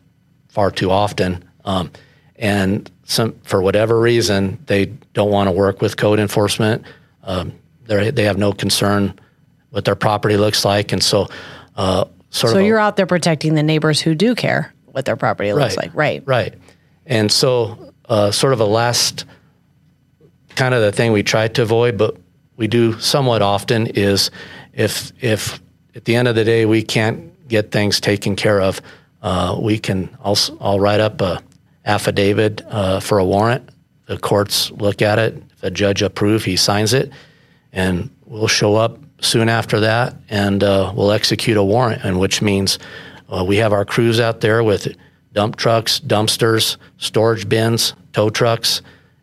far 0.49 0.71
too 0.71 0.91
often. 0.91 1.45
Um, 1.65 1.91
and 2.37 2.91
some, 3.05 3.33
for 3.43 3.63
whatever 3.63 3.99
reason, 3.99 4.59
they 4.67 4.87
don't 5.15 5.31
want 5.31 5.49
to 5.49 5.53
work 5.53 5.81
with 5.81 5.97
code 5.97 6.19
enforcement. 6.19 6.85
Um, 7.23 7.53
they 7.87 8.25
have 8.25 8.37
no 8.37 8.53
concern 8.53 9.19
what 9.71 9.85
their 9.85 9.95
property 9.95 10.37
looks 10.37 10.65
like, 10.65 10.93
and 10.93 11.03
so 11.03 11.29
uh, 11.77 12.05
sort 12.31 12.33
so 12.33 12.47
of. 12.49 12.53
So 12.55 12.59
you're 12.59 12.79
a, 12.79 12.83
out 12.83 12.97
there 12.97 13.07
protecting 13.07 13.55
the 13.55 13.63
neighbors 13.63 14.01
who 14.01 14.15
do 14.15 14.35
care 14.35 14.73
what 14.87 15.05
their 15.05 15.17
property 15.17 15.53
looks 15.53 15.77
right, 15.77 15.87
like, 15.87 15.95
right? 15.95 16.23
Right. 16.27 16.55
And 17.05 17.31
so, 17.31 17.93
uh, 18.09 18.31
sort 18.33 18.53
of 18.53 18.61
a 18.61 18.65
last 18.65 19.25
kind 20.57 20.75
of 20.75 20.83
the 20.83 20.91
thing 20.91 21.13
we 21.13 21.23
try 21.23 21.49
to 21.49 21.63
avoid, 21.63 21.97
but 21.97 22.17
we 22.57 22.67
do 22.67 22.99
somewhat 22.99 23.43
often 23.43 23.87
is 23.87 24.31
if 24.73 25.13
if 25.21 25.61
at 25.95 26.05
the 26.05 26.17
end 26.17 26.29
of 26.29 26.35
the 26.35 26.45
day 26.45 26.67
we 26.67 26.83
can't 26.83 27.49
get 27.49 27.71
things 27.71 28.01
taken 28.01 28.37
care 28.37 28.61
of. 28.61 28.81
Uh, 29.23 29.59
we 29.61 29.79
can 29.79 30.17
also 30.23 30.57
I'll 30.61 30.81
write 30.81 31.01
up 31.01 31.21
a 31.21 31.43
affidavit 31.85 32.63
uh, 32.69 33.01
for 33.01 33.19
a 33.19 33.25
warrant. 33.25 33.69
The 34.07 34.19
courts 34.19 34.71
look 34.73 35.03
at 35.03 35.19
it. 35.19 35.43
If 35.53 35.63
a 35.63 35.71
judge 35.71 36.03
approves, 36.03 36.45
he 36.45 36.57
signs 36.57 36.93
it, 36.93 37.11
and 37.73 38.11
we'll 38.25 38.49
show 38.49 38.77
up 38.77 38.99
soon 39.21 39.49
after 39.49 39.81
that, 39.81 40.15
and 40.29 40.63
uh, 40.63 40.93
we'll 40.95 41.13
execute 41.13 41.57
a 41.57 41.63
warrant. 41.63 42.05
And 42.05 42.21
which 42.21 42.43
means 42.43 42.79
uh, 43.29 43.45
we 43.45 43.57
have 43.57 43.73
our 43.73 43.85
crews 43.85 44.21
out 44.21 44.41
there 44.41 44.63
with 44.63 44.95
dump 45.33 45.57
trucks, 45.57 46.01
dumpsters, 46.01 46.77
storage 46.99 47.49
bins, 47.49 47.95
tow 48.13 48.31
trucks, 48.31 48.83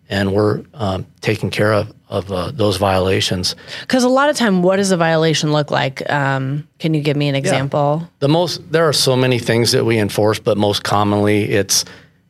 and 0.10 0.34
we're 0.34 0.64
um, 0.74 1.06
taking 1.22 1.50
care 1.50 1.74
of 1.74 1.92
of 2.10 2.32
uh, 2.32 2.52
those 2.52 2.78
violations. 2.78 3.56
Because 3.82 4.04
a 4.04 4.10
lot 4.10 4.30
of 4.30 4.36
time, 4.36 4.62
what 4.62 4.76
does 4.76 4.92
a 4.92 4.98
violation 4.98 5.52
look 5.52 5.72
like? 5.72 6.08
Um, 6.12 6.68
can 6.78 6.94
you 6.94 7.02
give 7.02 7.18
me 7.18 7.28
an 7.28 7.36
example? 7.36 8.08
The 8.20 8.28
most 8.28 8.72
there 8.72 8.88
are 8.88 8.94
so 8.94 9.16
many 9.16 9.40
things 9.40 9.72
that 9.72 9.86
we 9.86 9.98
enforce, 9.98 10.40
but 10.40 10.58
most 10.58 10.84
commonly 10.84 11.44
it's 11.52 11.86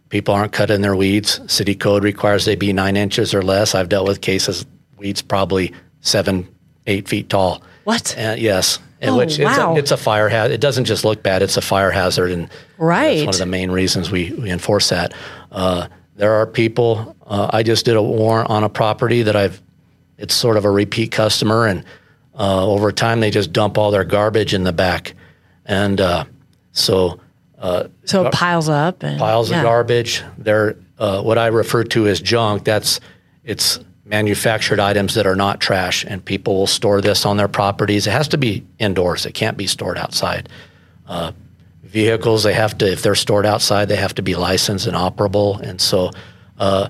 people 0.09 0.33
aren't 0.33 0.51
cutting 0.53 0.81
their 0.81 0.95
weeds. 0.95 1.41
City 1.51 1.75
code 1.75 2.03
requires 2.03 2.45
they 2.45 2.55
be 2.55 2.71
nine 2.71 2.95
inches 2.95 3.33
or 3.33 3.41
less. 3.41 3.75
I've 3.75 3.89
dealt 3.89 4.07
with 4.07 4.21
cases 4.21 4.65
weeds 4.97 5.21
probably 5.21 5.73
seven, 6.01 6.47
eight 6.87 7.07
feet 7.09 7.29
tall. 7.29 7.61
What? 7.83 8.15
And 8.17 8.39
yes, 8.39 8.79
in 9.01 9.09
Oh, 9.09 9.17
which 9.17 9.37
it's, 9.37 9.57
wow. 9.57 9.73
a, 9.75 9.77
it's 9.77 9.91
a 9.91 9.97
fire 9.97 10.29
hazard. 10.29 10.53
It 10.53 10.61
doesn't 10.61 10.85
just 10.85 11.03
look 11.03 11.21
bad; 11.23 11.41
it's 11.41 11.57
a 11.57 11.61
fire 11.61 11.91
hazard, 11.91 12.31
and 12.31 12.49
Right. 12.77 13.15
that's 13.17 13.25
one 13.25 13.35
of 13.35 13.39
the 13.39 13.45
main 13.47 13.69
reasons 13.71 14.09
we, 14.11 14.31
we 14.31 14.49
enforce 14.49 14.89
that. 14.89 15.13
Uh, 15.51 15.87
there 16.15 16.33
are 16.33 16.45
people. 16.45 17.15
Uh, 17.25 17.49
I 17.51 17.63
just 17.63 17.85
did 17.85 17.95
a 17.95 18.01
warrant 18.01 18.49
on 18.49 18.63
a 18.63 18.69
property 18.69 19.23
that 19.23 19.35
I've. 19.35 19.61
It's 20.17 20.33
sort 20.33 20.57
of 20.57 20.65
a 20.65 20.69
repeat 20.69 21.11
customer, 21.11 21.65
and 21.65 21.83
uh, 22.37 22.65
over 22.65 22.91
time 22.91 23.19
they 23.19 23.31
just 23.31 23.51
dump 23.51 23.77
all 23.77 23.91
their 23.91 24.03
garbage 24.03 24.53
in 24.53 24.63
the 24.63 24.73
back, 24.73 25.15
and 25.65 25.99
uh, 25.99 26.25
so 26.71 27.19
So 28.05 28.27
it 28.27 28.33
piles 28.33 28.69
up 28.69 29.03
and 29.03 29.17
piles 29.17 29.49
yeah. 29.49 29.57
of 29.57 29.63
garbage. 29.63 30.21
They're 30.37 30.75
uh, 30.99 31.21
what 31.21 31.37
I 31.37 31.47
refer 31.47 31.83
to 31.85 32.07
as 32.07 32.21
junk. 32.21 32.63
That's 32.65 32.99
it's 33.43 33.79
manufactured 34.05 34.79
items 34.79 35.15
that 35.15 35.25
are 35.25 35.35
not 35.35 35.59
trash, 35.59 36.05
and 36.05 36.23
people 36.23 36.55
will 36.55 36.67
store 36.67 37.01
this 37.01 37.25
on 37.25 37.37
their 37.37 37.47
properties. 37.47 38.05
It 38.05 38.11
has 38.11 38.27
to 38.29 38.37
be 38.37 38.65
indoors. 38.79 39.25
It 39.25 39.33
can't 39.33 39.57
be 39.57 39.65
stored 39.65 39.97
outside. 39.97 40.49
Vehicles, 41.83 42.43
they 42.43 42.53
have 42.53 42.77
to 42.79 42.91
if 42.91 43.01
they're 43.01 43.15
stored 43.15 43.45
outside, 43.45 43.89
they 43.89 43.95
have 43.95 44.15
to 44.15 44.21
be 44.21 44.35
licensed 44.35 44.87
and 44.87 44.95
operable. 44.95 45.59
And 45.59 45.79
so 45.79 46.11
uh, 46.57 46.89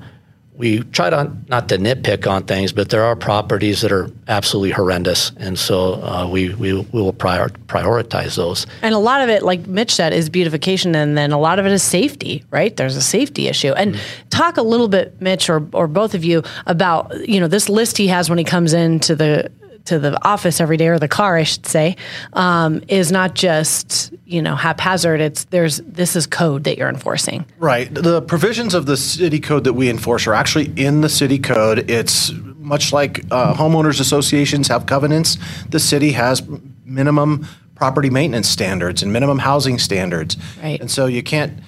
we 0.55 0.83
try 0.83 1.09
to 1.09 1.35
not 1.47 1.69
to 1.69 1.77
nitpick 1.77 2.29
on 2.29 2.43
things, 2.43 2.71
but 2.71 2.89
there 2.89 3.03
are 3.03 3.15
properties 3.15 3.81
that 3.81 3.91
are 3.91 4.09
absolutely 4.27 4.71
horrendous, 4.71 5.31
and 5.37 5.57
so 5.57 5.95
uh, 5.95 6.29
we, 6.29 6.53
we 6.53 6.73
we 6.73 7.01
will 7.01 7.13
prior, 7.13 7.49
prioritize 7.67 8.35
those. 8.35 8.67
And 8.81 8.93
a 8.93 8.99
lot 8.99 9.21
of 9.21 9.29
it, 9.29 9.41
like 9.41 9.65
Mitch 9.65 9.93
said, 9.93 10.13
is 10.13 10.29
beautification, 10.29 10.95
and 10.95 11.17
then 11.17 11.31
a 11.31 11.39
lot 11.39 11.57
of 11.57 11.65
it 11.65 11.71
is 11.71 11.81
safety. 11.81 12.43
Right? 12.51 12.75
There's 12.75 12.95
a 12.95 13.01
safety 13.01 13.47
issue. 13.47 13.73
And 13.73 13.99
talk 14.29 14.57
a 14.57 14.61
little 14.61 14.87
bit, 14.87 15.19
Mitch, 15.19 15.49
or 15.49 15.67
or 15.73 15.87
both 15.87 16.13
of 16.13 16.23
you, 16.23 16.43
about 16.67 17.27
you 17.27 17.39
know 17.39 17.47
this 17.47 17.67
list 17.67 17.97
he 17.97 18.07
has 18.07 18.29
when 18.29 18.37
he 18.37 18.45
comes 18.45 18.73
into 18.73 19.15
the 19.15 19.51
to 19.85 19.99
the 19.99 20.17
office 20.25 20.61
every 20.61 20.77
day 20.77 20.87
or 20.87 20.99
the 20.99 21.07
car, 21.07 21.35
I 21.35 21.43
should 21.43 21.65
say, 21.65 21.97
um, 22.33 22.81
is 22.87 23.11
not 23.11 23.33
just 23.33 24.12
you 24.33 24.41
know 24.41 24.55
haphazard. 24.55 25.21
It's 25.21 25.43
there's 25.45 25.77
this 25.77 26.15
is 26.15 26.25
code 26.25 26.63
that 26.63 26.77
you're 26.77 26.89
enforcing. 26.89 27.45
Right. 27.59 27.93
The 27.93 28.21
provisions 28.23 28.73
of 28.73 28.87
the 28.87 28.97
city 28.97 29.39
code 29.39 29.63
that 29.65 29.73
we 29.73 29.89
enforce 29.89 30.25
are 30.25 30.33
actually 30.33 30.73
in 30.75 31.01
the 31.01 31.09
city 31.09 31.37
code. 31.37 31.89
It's 31.89 32.31
much 32.57 32.91
like 32.91 33.23
uh, 33.29 33.53
homeowners 33.53 33.99
associations 33.99 34.67
have 34.69 34.87
covenants. 34.87 35.37
The 35.69 35.79
city 35.79 36.13
has 36.13 36.41
minimum 36.83 37.47
property 37.75 38.09
maintenance 38.09 38.49
standards 38.49 39.03
and 39.03 39.13
minimum 39.13 39.37
housing 39.37 39.77
standards. 39.77 40.35
Right. 40.61 40.81
And 40.81 40.89
so 40.89 41.05
you 41.05 41.21
can't. 41.21 41.59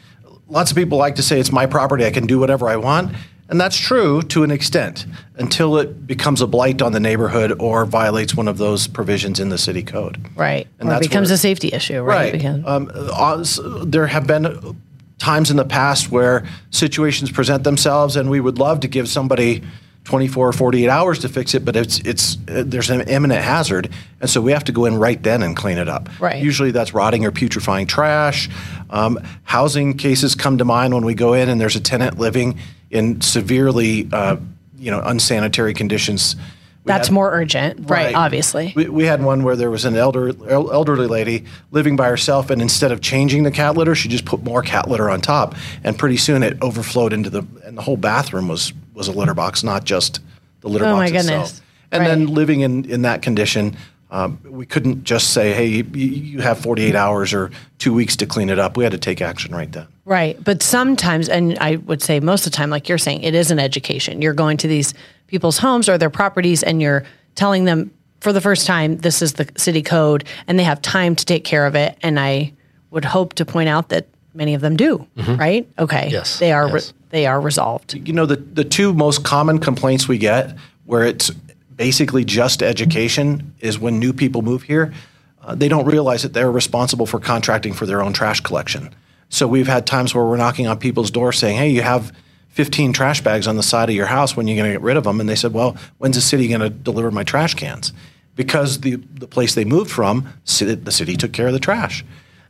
Lots 0.48 0.72
of 0.72 0.78
people 0.78 0.98
like 0.98 1.16
to 1.16 1.24
say 1.24 1.40
it's 1.40 1.52
my 1.52 1.68
property. 1.68 2.06
I 2.06 2.12
can 2.12 2.26
do 2.26 2.40
whatever 2.40 2.68
I 2.68 2.78
want. 2.78 3.16
And 3.48 3.62
that's 3.62 3.78
true 3.78 4.24
to 4.24 4.44
an 4.44 4.50
extent 4.50 5.06
until 5.38 5.78
it 5.78 6.08
becomes 6.08 6.42
a 6.42 6.48
blight 6.48 6.82
on 6.82 6.94
the 6.94 7.00
neighborhood 7.00 7.54
or 7.60 7.86
violates 7.86 8.34
one 8.36 8.48
of 8.48 8.58
those 8.58 8.88
provisions 8.88 9.40
in 9.40 9.50
the 9.50 9.58
city 9.58 9.84
code. 9.84 10.18
Right. 10.36 10.68
And 10.80 10.90
that's 10.90 11.08
becomes 11.08 11.30
where- 11.30 11.36
a 11.36 11.38
safety 11.38 11.70
issue. 11.72 12.02
Right. 12.02 12.34
Right. 12.34 12.66
Um, 12.66 12.90
uh, 12.94 13.44
there 13.86 14.08
have 14.08 14.26
been 14.26 14.76
times 15.20 15.52
in 15.52 15.58
the 15.58 15.66
past 15.66 16.12
where 16.12 16.44
situations 16.72 17.32
present 17.32 17.64
themselves, 17.64 18.16
and 18.16 18.30
we 18.30 18.40
would 18.40 18.58
love 18.58 18.80
to 18.82 18.88
give 18.88 19.08
somebody 19.08 19.62
24 20.06 20.50
or 20.50 20.54
48 20.54 20.88
hours 20.88 21.20
to 21.20 21.30
fix 21.30 21.54
it, 21.56 21.66
but 21.66 21.76
it's 21.76 22.00
it's 22.00 22.38
uh, 22.48 22.64
there's 22.66 22.90
an 22.90 23.02
imminent 23.02 23.44
hazard, 23.44 23.90
and 24.22 24.30
so 24.30 24.40
we 24.40 24.52
have 24.52 24.64
to 24.64 24.72
go 24.72 24.86
in 24.86 24.98
right 24.98 25.22
then 25.22 25.44
and 25.44 25.58
clean 25.58 25.78
it 25.78 25.90
up. 25.90 26.10
Right. 26.22 26.42
Usually 26.42 26.72
that's 26.72 26.94
rotting 26.94 27.26
or 27.26 27.32
putrefying 27.32 27.88
trash. 27.88 28.48
Um, 28.92 29.20
housing 29.44 29.98
cases 29.98 30.36
come 30.36 30.60
to 30.60 30.66
mind 30.66 30.94
when 30.94 31.06
we 31.06 31.16
go 31.16 31.34
in 31.34 31.50
and 31.50 31.60
there's 31.60 31.76
a 31.76 31.82
tenant 31.82 32.20
living 32.20 32.60
in 32.92 33.20
severely, 33.22 34.08
uh, 34.14 34.38
you 34.78 34.92
know, 34.92 35.02
unsanitary 35.04 35.74
conditions. 35.74 36.36
We 36.84 36.90
That's 36.90 37.08
had- 37.08 37.14
more 37.16 37.32
urgent, 37.32 37.90
right? 37.90 38.14
Obviously. 38.14 38.74
we, 38.76 38.88
we 38.88 39.06
had 39.06 39.24
one 39.24 39.44
where 39.44 39.56
there 39.56 39.72
was 39.72 39.86
an 39.86 39.96
elder, 39.96 40.32
elderly 40.48 41.08
lady 41.08 41.46
living 41.72 41.96
by 41.96 42.08
herself, 42.10 42.52
and 42.52 42.62
instead 42.62 42.92
of 42.92 43.02
changing 43.02 43.42
the 43.42 43.50
cat 43.50 43.76
litter, 43.76 43.96
she 43.96 44.08
just 44.08 44.24
put 44.26 44.44
more 44.44 44.62
cat 44.62 44.88
litter 44.88 45.10
on 45.10 45.20
top, 45.20 45.56
and 45.84 45.98
pretty 45.98 46.18
soon 46.18 46.44
it 46.44 46.62
overflowed 46.62 47.12
into 47.12 47.32
the 47.32 47.44
and 47.64 47.76
the 47.76 47.82
whole 47.82 47.98
bathroom 47.98 48.48
was 48.48 48.72
was 48.96 49.08
a 49.08 49.12
litter 49.12 49.34
box, 49.34 49.64
not 49.64 49.84
just 49.84 50.20
the 50.62 50.70
litter 50.70 50.86
Oh, 50.86 50.94
box 50.96 51.12
my 51.12 51.18
itself. 51.20 51.28
goodness. 51.28 51.62
And 51.92 52.02
Right. 52.02 52.08
then 52.10 52.28
living 52.28 52.62
in 52.62 52.86
in 52.86 53.04
that 53.04 53.22
condition. 53.22 53.76
Um, 54.12 54.38
we 54.48 54.66
couldn't 54.66 55.04
just 55.04 55.32
say, 55.32 55.52
"Hey, 55.54 55.66
you, 55.68 55.84
you 55.94 56.40
have 56.42 56.60
48 56.60 56.96
hours 56.96 57.34
or 57.34 57.50
two 57.80 57.92
weeks 57.94 58.16
to 58.18 58.26
clean 58.26 58.50
it 58.50 58.60
up." 58.60 58.78
We 58.78 58.84
had 58.84 58.92
to 58.92 58.98
take 59.00 59.20
action 59.22 59.54
right 59.54 59.70
then. 59.72 59.88
Right. 60.06 60.42
But 60.42 60.62
sometimes, 60.64 61.28
and 61.28 61.58
I 61.60 61.78
would 61.78 62.02
say 62.02 62.20
most 62.20 62.46
of 62.46 62.52
the 62.52 62.56
time, 62.56 62.70
like 62.70 62.88
you're 62.88 63.00
saying, 63.00 63.24
it 63.24 63.34
is 63.36 63.50
an 63.52 63.60
education. 63.60 64.22
You're 64.22 64.34
going 64.36 64.58
to 64.58 64.68
these 64.68 64.94
people's 65.28 65.58
homes 65.58 65.90
or 65.90 65.98
their 65.98 66.12
properties 66.12 66.62
and 66.64 66.82
you're 66.82 67.04
telling 67.34 67.66
them 67.66 67.92
for 68.22 68.32
the 68.32 68.42
first 68.42 68.68
time, 68.68 68.98
this 68.98 69.22
is 69.24 69.34
the 69.34 69.50
city 69.58 69.82
code 69.82 70.24
and 70.48 70.58
they 70.60 70.64
have 70.64 70.82
time 70.82 71.16
to 71.16 71.26
take 71.26 71.44
care 71.44 71.66
of 71.66 71.76
it. 71.76 71.98
And 72.04 72.20
I 72.20 72.54
would 72.92 73.06
hope 73.06 73.34
to 73.34 73.46
point 73.46 73.70
out 73.70 73.90
that 73.90 74.06
many 74.36 74.54
of 74.54 74.62
them 74.62 74.78
do, 74.78 75.06
right? 75.18 75.68
Okay. 75.80 76.04
Mm-hmm. 76.04 76.10
Yes, 76.12 76.40
They 76.40 76.52
are, 76.52 76.70
yes. 76.70 76.94
They 77.16 77.26
are 77.26 77.40
resolved. 77.40 77.94
you 77.94 78.14
know 78.14 78.26
the 78.26 78.36
the 78.36 78.66
two 78.66 78.94
most 78.94 79.24
common 79.24 79.58
complaints 79.58 80.08
we 80.08 80.18
get 80.18 80.56
where 80.86 81.04
it's 81.04 81.30
basically 81.76 82.26
just 82.26 82.62
education 82.62 83.54
is 83.62 83.80
when 83.80 84.00
new 84.00 84.12
people 84.12 84.42
move 84.42 84.64
here 84.64 84.94
uh, 85.42 85.56
they 85.56 85.70
don't 85.70 85.86
realize 85.86 86.24
that 86.24 86.34
they're 86.34 86.52
responsible 86.52 87.06
for 87.06 87.20
contracting 87.20 87.72
for 87.74 87.86
their 87.86 88.02
own 88.02 88.12
trash 88.12 88.42
collection. 88.42 88.94
So 89.30 89.48
we've 89.48 89.68
had 89.68 89.86
times 89.86 90.16
where 90.16 90.26
we're 90.26 90.38
knocking 90.38 90.68
on 90.68 90.78
people's 90.78 91.10
doors 91.10 91.38
saying 91.40 91.58
hey 91.58 91.70
you 91.70 91.84
have 91.84 92.12
15 92.50 92.92
trash 92.94 93.22
bags 93.22 93.48
on 93.48 93.56
the 93.56 93.64
side 93.64 93.90
of 93.90 93.96
your 93.96 94.08
house. 94.08 94.36
When 94.36 94.46
are 94.48 94.50
you 94.50 94.56
going 94.56 94.72
to 94.72 94.78
get 94.78 94.82
rid 94.82 94.98
of 94.98 95.06
them 95.06 95.20
and 95.22 95.30
they 95.30 95.36
said 95.36 95.54
well 95.54 95.78
when's 96.00 96.18
the 96.18 96.22
city 96.22 96.50
going 96.50 96.62
to 96.62 96.70
deliver 96.70 97.12
my 97.12 97.24
trash 97.24 97.54
cans? 97.54 97.94
Because 98.36 98.82
the 98.82 98.98
the 98.98 99.28
place 99.28 99.56
they 99.56 99.64
moved 99.64 99.90
from 99.90 100.28
the 100.46 100.92
city 100.92 101.16
took 101.16 101.32
care 101.32 101.48
of 101.48 101.54
the 101.54 101.60
trash 101.60 102.04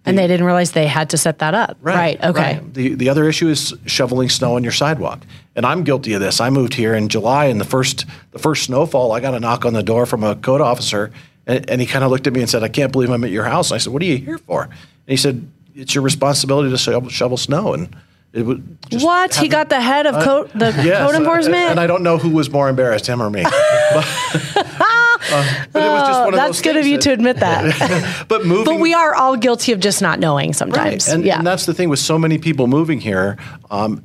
And 0.06 0.18
they 0.18 0.28
didn't 0.28 0.46
realize 0.46 0.72
they 0.72 0.88
had 0.88 1.10
to 1.12 1.18
set 1.18 1.40
that 1.40 1.54
up. 1.54 1.78
Right. 1.82 2.24
Okay. 2.24 2.60
The 2.74 2.94
the 2.96 3.10
other 3.10 3.28
issue 3.28 3.48
is 3.50 3.74
shoveling 3.86 4.30
snow 4.30 4.56
on 4.56 4.64
your 4.64 4.72
sidewalk, 4.72 5.22
and 5.56 5.66
I'm 5.66 5.84
guilty 5.84 6.14
of 6.14 6.22
this. 6.22 6.40
I 6.40 6.50
moved 6.50 6.74
here 6.76 6.94
in 6.94 7.10
July, 7.10 7.46
and 7.46 7.60
the 7.60 7.66
first 7.66 8.06
the 8.32 8.40
first 8.40 8.64
snowfall, 8.64 9.12
I 9.12 9.20
got 9.20 9.34
a 9.34 9.40
knock 9.40 9.66
on 9.66 9.74
the 9.74 9.84
door 9.84 10.06
from 10.06 10.24
a 10.24 10.36
code 10.36 10.62
officer, 10.62 11.12
and, 11.48 11.70
and 11.70 11.82
he 11.82 11.88
kind 11.88 12.04
of 12.04 12.12
looked 12.12 12.28
at 12.28 12.34
me 12.34 12.42
and 12.42 12.50
said, 12.50 12.64
"I 12.64 12.68
can't 12.70 12.92
believe 12.92 13.10
I'm 13.10 13.24
at 13.24 13.32
your 13.32 13.46
house." 13.46 13.72
And 13.72 13.76
I 13.76 13.80
said, 13.80 13.94
"What 13.94 14.02
are 14.02 14.06
you 14.06 14.18
here 14.18 14.38
for?" 14.38 14.64
And 14.64 14.74
he 15.08 15.18
said, 15.18 15.48
"It's 15.76 15.96
your 15.96 16.04
responsibility 16.04 16.70
to 16.70 16.78
shovel, 16.78 17.10
shovel 17.10 17.38
snow." 17.38 17.74
And 17.74 17.96
it 18.34 18.44
would 18.44 18.78
just 18.90 19.06
What? 19.06 19.34
He 19.34 19.48
got 19.48 19.70
the 19.70 19.80
head 19.82 20.06
of 20.06 20.22
code, 20.24 20.52
the 20.54 20.66
Yes, 20.84 21.06
code 21.06 21.16
uh, 21.16 21.20
enforcement? 21.20 21.72
and 21.72 21.80
I 21.80 21.88
don't 21.88 22.04
know 22.04 22.18
who 22.18 22.30
was 22.30 22.50
more 22.50 22.68
embarrassed, 22.70 23.08
him 23.08 23.22
or 23.22 23.30
me. 23.30 23.44
but, 23.44 24.06
uh, 25.32 25.66
but 25.72 25.84
it 25.84 25.88
was 25.90 26.08
just 26.08 26.20
one 26.22 26.34
of 26.34 26.38
That's 26.38 26.62
good 26.62 26.78
of 26.78 26.86
you 26.86 26.98
that- 26.98 27.02
to 27.04 27.12
admit 27.14 27.38
that. 27.38 28.26
But 28.28 28.46
moving, 28.46 28.66
but 28.66 28.80
we 28.80 28.94
are 28.94 29.14
all 29.16 29.36
guilty 29.38 29.72
of 29.72 29.80
just 29.80 30.02
not 30.02 30.20
knowing 30.20 30.50
Right. 30.50 30.56
sometimes. 30.56 31.08
And, 31.08 31.24
yeah. 31.24 31.38
and 31.38 31.48
that's 31.48 31.66
the 31.66 31.74
thing 31.74 31.90
with 31.90 32.00
so 32.00 32.18
many 32.18 32.38
people 32.38 32.68
moving 32.68 33.00
here 33.00 33.38
um, 33.72 34.04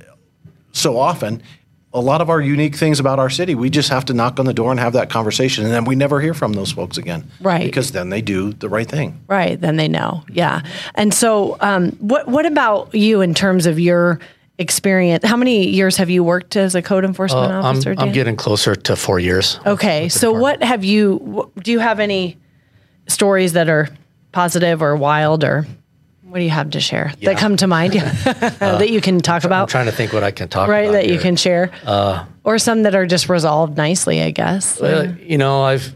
so 0.73 0.99
often. 0.99 1.43
A 1.93 2.01
lot 2.01 2.21
of 2.21 2.31
our 2.31 2.41
unique 2.41 2.77
things 2.77 3.01
about 3.01 3.19
our 3.19 3.29
city, 3.29 3.57
we 3.57 3.69
just 3.69 3.89
have 3.89 4.05
to 4.05 4.15
knock 4.15 4.39
on 4.39 4.47
the 4.47 4.55
door 4.55 4.71
and 4.71 4.79
have 4.79 4.93
that 4.93 5.11
conversation, 5.11 5.65
and 5.65 5.73
then 5.75 5.85
we 5.85 5.97
never 5.97 6.21
hear 6.21 6.35
from 6.35 6.53
those 6.53 6.71
folks 6.71 6.97
again. 6.99 7.29
Right. 7.41 7.65
Because 7.65 7.91
then 7.91 8.11
they 8.11 8.23
do 8.23 8.53
the 8.53 8.69
right 8.69 8.87
thing. 8.89 9.21
Right, 9.27 9.61
then 9.61 9.75
they 9.75 9.89
know. 9.89 10.23
Yeah. 10.31 10.63
And 10.95 11.13
so, 11.13 11.57
um, 11.61 11.91
what 11.99 12.29
what 12.29 12.47
about 12.47 12.95
you 12.95 13.23
in 13.23 13.35
terms 13.35 13.67
of 13.67 13.81
your 13.81 14.21
experience? 14.61 15.25
How 15.25 15.37
many 15.37 15.67
years 15.69 15.97
have 15.97 16.11
you 16.11 16.23
worked 16.23 16.55
as 16.57 16.75
a 16.75 16.83
code 16.83 17.05
enforcement 17.05 17.51
Uh, 17.53 17.59
I'm, 17.59 17.65
officer? 17.65 17.95
I'm 17.99 18.13
getting 18.13 18.37
closer 18.37 18.77
to 18.77 18.95
four 18.97 19.19
years. 19.19 19.59
okay. 19.67 20.09
So, 20.09 20.31
what 20.33 20.63
have 20.63 20.85
you? 20.85 21.51
Do 21.63 21.73
you 21.73 21.81
have 21.81 21.99
any 21.99 22.37
stories 23.09 23.55
that 23.55 23.69
are 23.69 23.89
positive 24.33 24.83
or 24.83 24.95
wild, 24.95 25.43
or 25.43 25.67
what 26.23 26.39
do 26.39 26.45
you 26.45 26.51
have 26.51 26.71
to 26.71 26.81
share 26.81 27.13
that 27.23 27.37
come 27.39 27.57
to 27.57 27.67
mind 27.67 27.93
that 28.61 28.91
you 28.91 29.01
can 29.01 29.19
talk 29.21 29.45
I'm 29.45 29.49
about? 29.51 29.69
trying 29.69 29.87
to 29.87 29.93
think 29.93 30.13
what 30.13 30.23
I 30.23 30.31
can 30.31 30.49
talk 30.49 30.69
Right, 30.69 30.83
about. 30.85 30.93
that 30.93 31.09
you 31.09 31.19
can 31.19 31.35
share, 31.37 31.71
or 32.45 32.59
some 32.59 32.83
that 32.85 32.95
are 32.95 33.07
just 33.07 33.29
resolved 33.29 33.77
nicely, 33.77 34.23
I 34.23 34.31
guess. 34.31 34.81
Uh, 34.81 35.13
you 35.21 35.39
know, 35.39 35.63
I've 35.63 35.93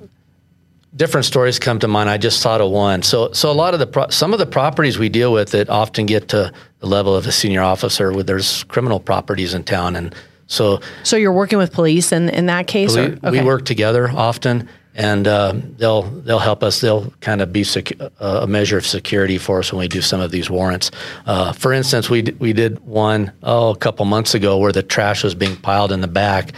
different 0.96 1.24
stories 1.24 1.58
come 1.58 1.78
to 1.80 1.88
mind. 1.88 2.08
I 2.08 2.18
just 2.18 2.42
thought 2.42 2.60
of 2.60 2.70
one. 2.70 3.02
So, 3.02 3.32
so 3.32 3.50
a 3.50 3.52
lot 3.52 3.74
of 3.74 3.80
the 3.80 3.86
pro- 3.86 4.08
some 4.08 4.32
of 4.32 4.38
the 4.38 4.46
properties 4.46 4.98
we 4.98 5.08
deal 5.08 5.32
with 5.32 5.50
that 5.50 5.68
often 5.68 6.06
get 6.06 6.28
to 6.28 6.52
the 6.78 6.86
level 6.86 7.14
of 7.14 7.26
a 7.26 7.32
senior 7.32 7.62
officer. 7.62 8.12
Where 8.12 8.22
there's 8.24 8.64
criminal 8.64 9.00
properties 9.00 9.54
in 9.54 9.64
town, 9.64 9.96
and 9.96 10.14
so 10.46 10.80
so 11.02 11.16
you're 11.16 11.32
working 11.32 11.58
with 11.58 11.72
police 11.72 12.12
in 12.12 12.28
in 12.28 12.46
that 12.46 12.66
case. 12.66 12.94
we. 12.94 13.02
Okay. 13.02 13.30
we 13.30 13.40
work 13.42 13.64
together 13.64 14.08
often, 14.10 14.68
and 14.94 15.26
uh, 15.26 15.54
they'll 15.78 16.02
they'll 16.02 16.38
help 16.38 16.62
us. 16.62 16.80
They'll 16.80 17.12
kind 17.20 17.40
of 17.40 17.52
be 17.52 17.64
uh, 18.00 18.40
a 18.42 18.46
measure 18.46 18.78
of 18.78 18.86
security 18.86 19.38
for 19.38 19.58
us 19.58 19.72
when 19.72 19.80
we 19.80 19.88
do 19.88 20.00
some 20.00 20.20
of 20.20 20.30
these 20.30 20.48
warrants. 20.48 20.90
Uh, 21.26 21.52
for 21.52 21.72
instance, 21.72 22.08
we 22.08 22.22
d- 22.22 22.36
we 22.38 22.52
did 22.52 22.78
one 22.80 23.32
oh 23.42 23.70
a 23.70 23.76
couple 23.76 24.04
months 24.04 24.34
ago 24.34 24.58
where 24.58 24.72
the 24.72 24.82
trash 24.82 25.24
was 25.24 25.34
being 25.34 25.56
piled 25.56 25.90
in 25.90 26.00
the 26.00 26.08
back, 26.08 26.52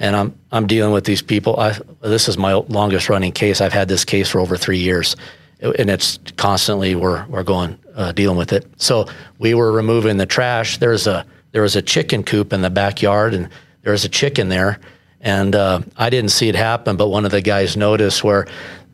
and 0.00 0.16
I'm 0.16 0.34
I'm 0.50 0.66
dealing 0.66 0.92
with 0.92 1.04
these 1.04 1.22
people. 1.22 1.60
I, 1.60 1.78
this 2.00 2.28
is 2.28 2.36
my 2.36 2.54
longest 2.54 3.08
running 3.08 3.30
case. 3.30 3.60
I've 3.60 3.72
had 3.72 3.86
this 3.86 4.04
case 4.04 4.28
for 4.30 4.40
over 4.40 4.56
three 4.56 4.78
years, 4.78 5.14
and 5.60 5.90
it's 5.90 6.18
constantly 6.36 6.96
we're 6.96 7.24
we're 7.26 7.44
going 7.44 7.78
uh, 7.94 8.10
dealing 8.12 8.38
with 8.38 8.52
it. 8.52 8.66
So 8.78 9.06
we 9.38 9.54
were 9.54 9.70
removing 9.70 10.16
the 10.16 10.26
trash. 10.26 10.78
There's 10.78 11.06
a 11.06 11.24
there 11.52 11.62
was 11.62 11.76
a 11.76 11.82
chicken 11.82 12.24
coop 12.24 12.52
in 12.52 12.62
the 12.62 12.70
backyard, 12.70 13.34
and 13.34 13.48
there 13.82 13.92
was 13.92 14.04
a 14.04 14.08
chicken 14.08 14.48
there. 14.48 14.80
And 15.20 15.54
uh, 15.54 15.82
I 15.98 16.08
didn't 16.08 16.30
see 16.30 16.48
it 16.48 16.54
happen, 16.54 16.96
but 16.96 17.08
one 17.08 17.26
of 17.26 17.30
the 17.30 17.42
guys 17.42 17.76
noticed 17.76 18.24
where 18.24 18.46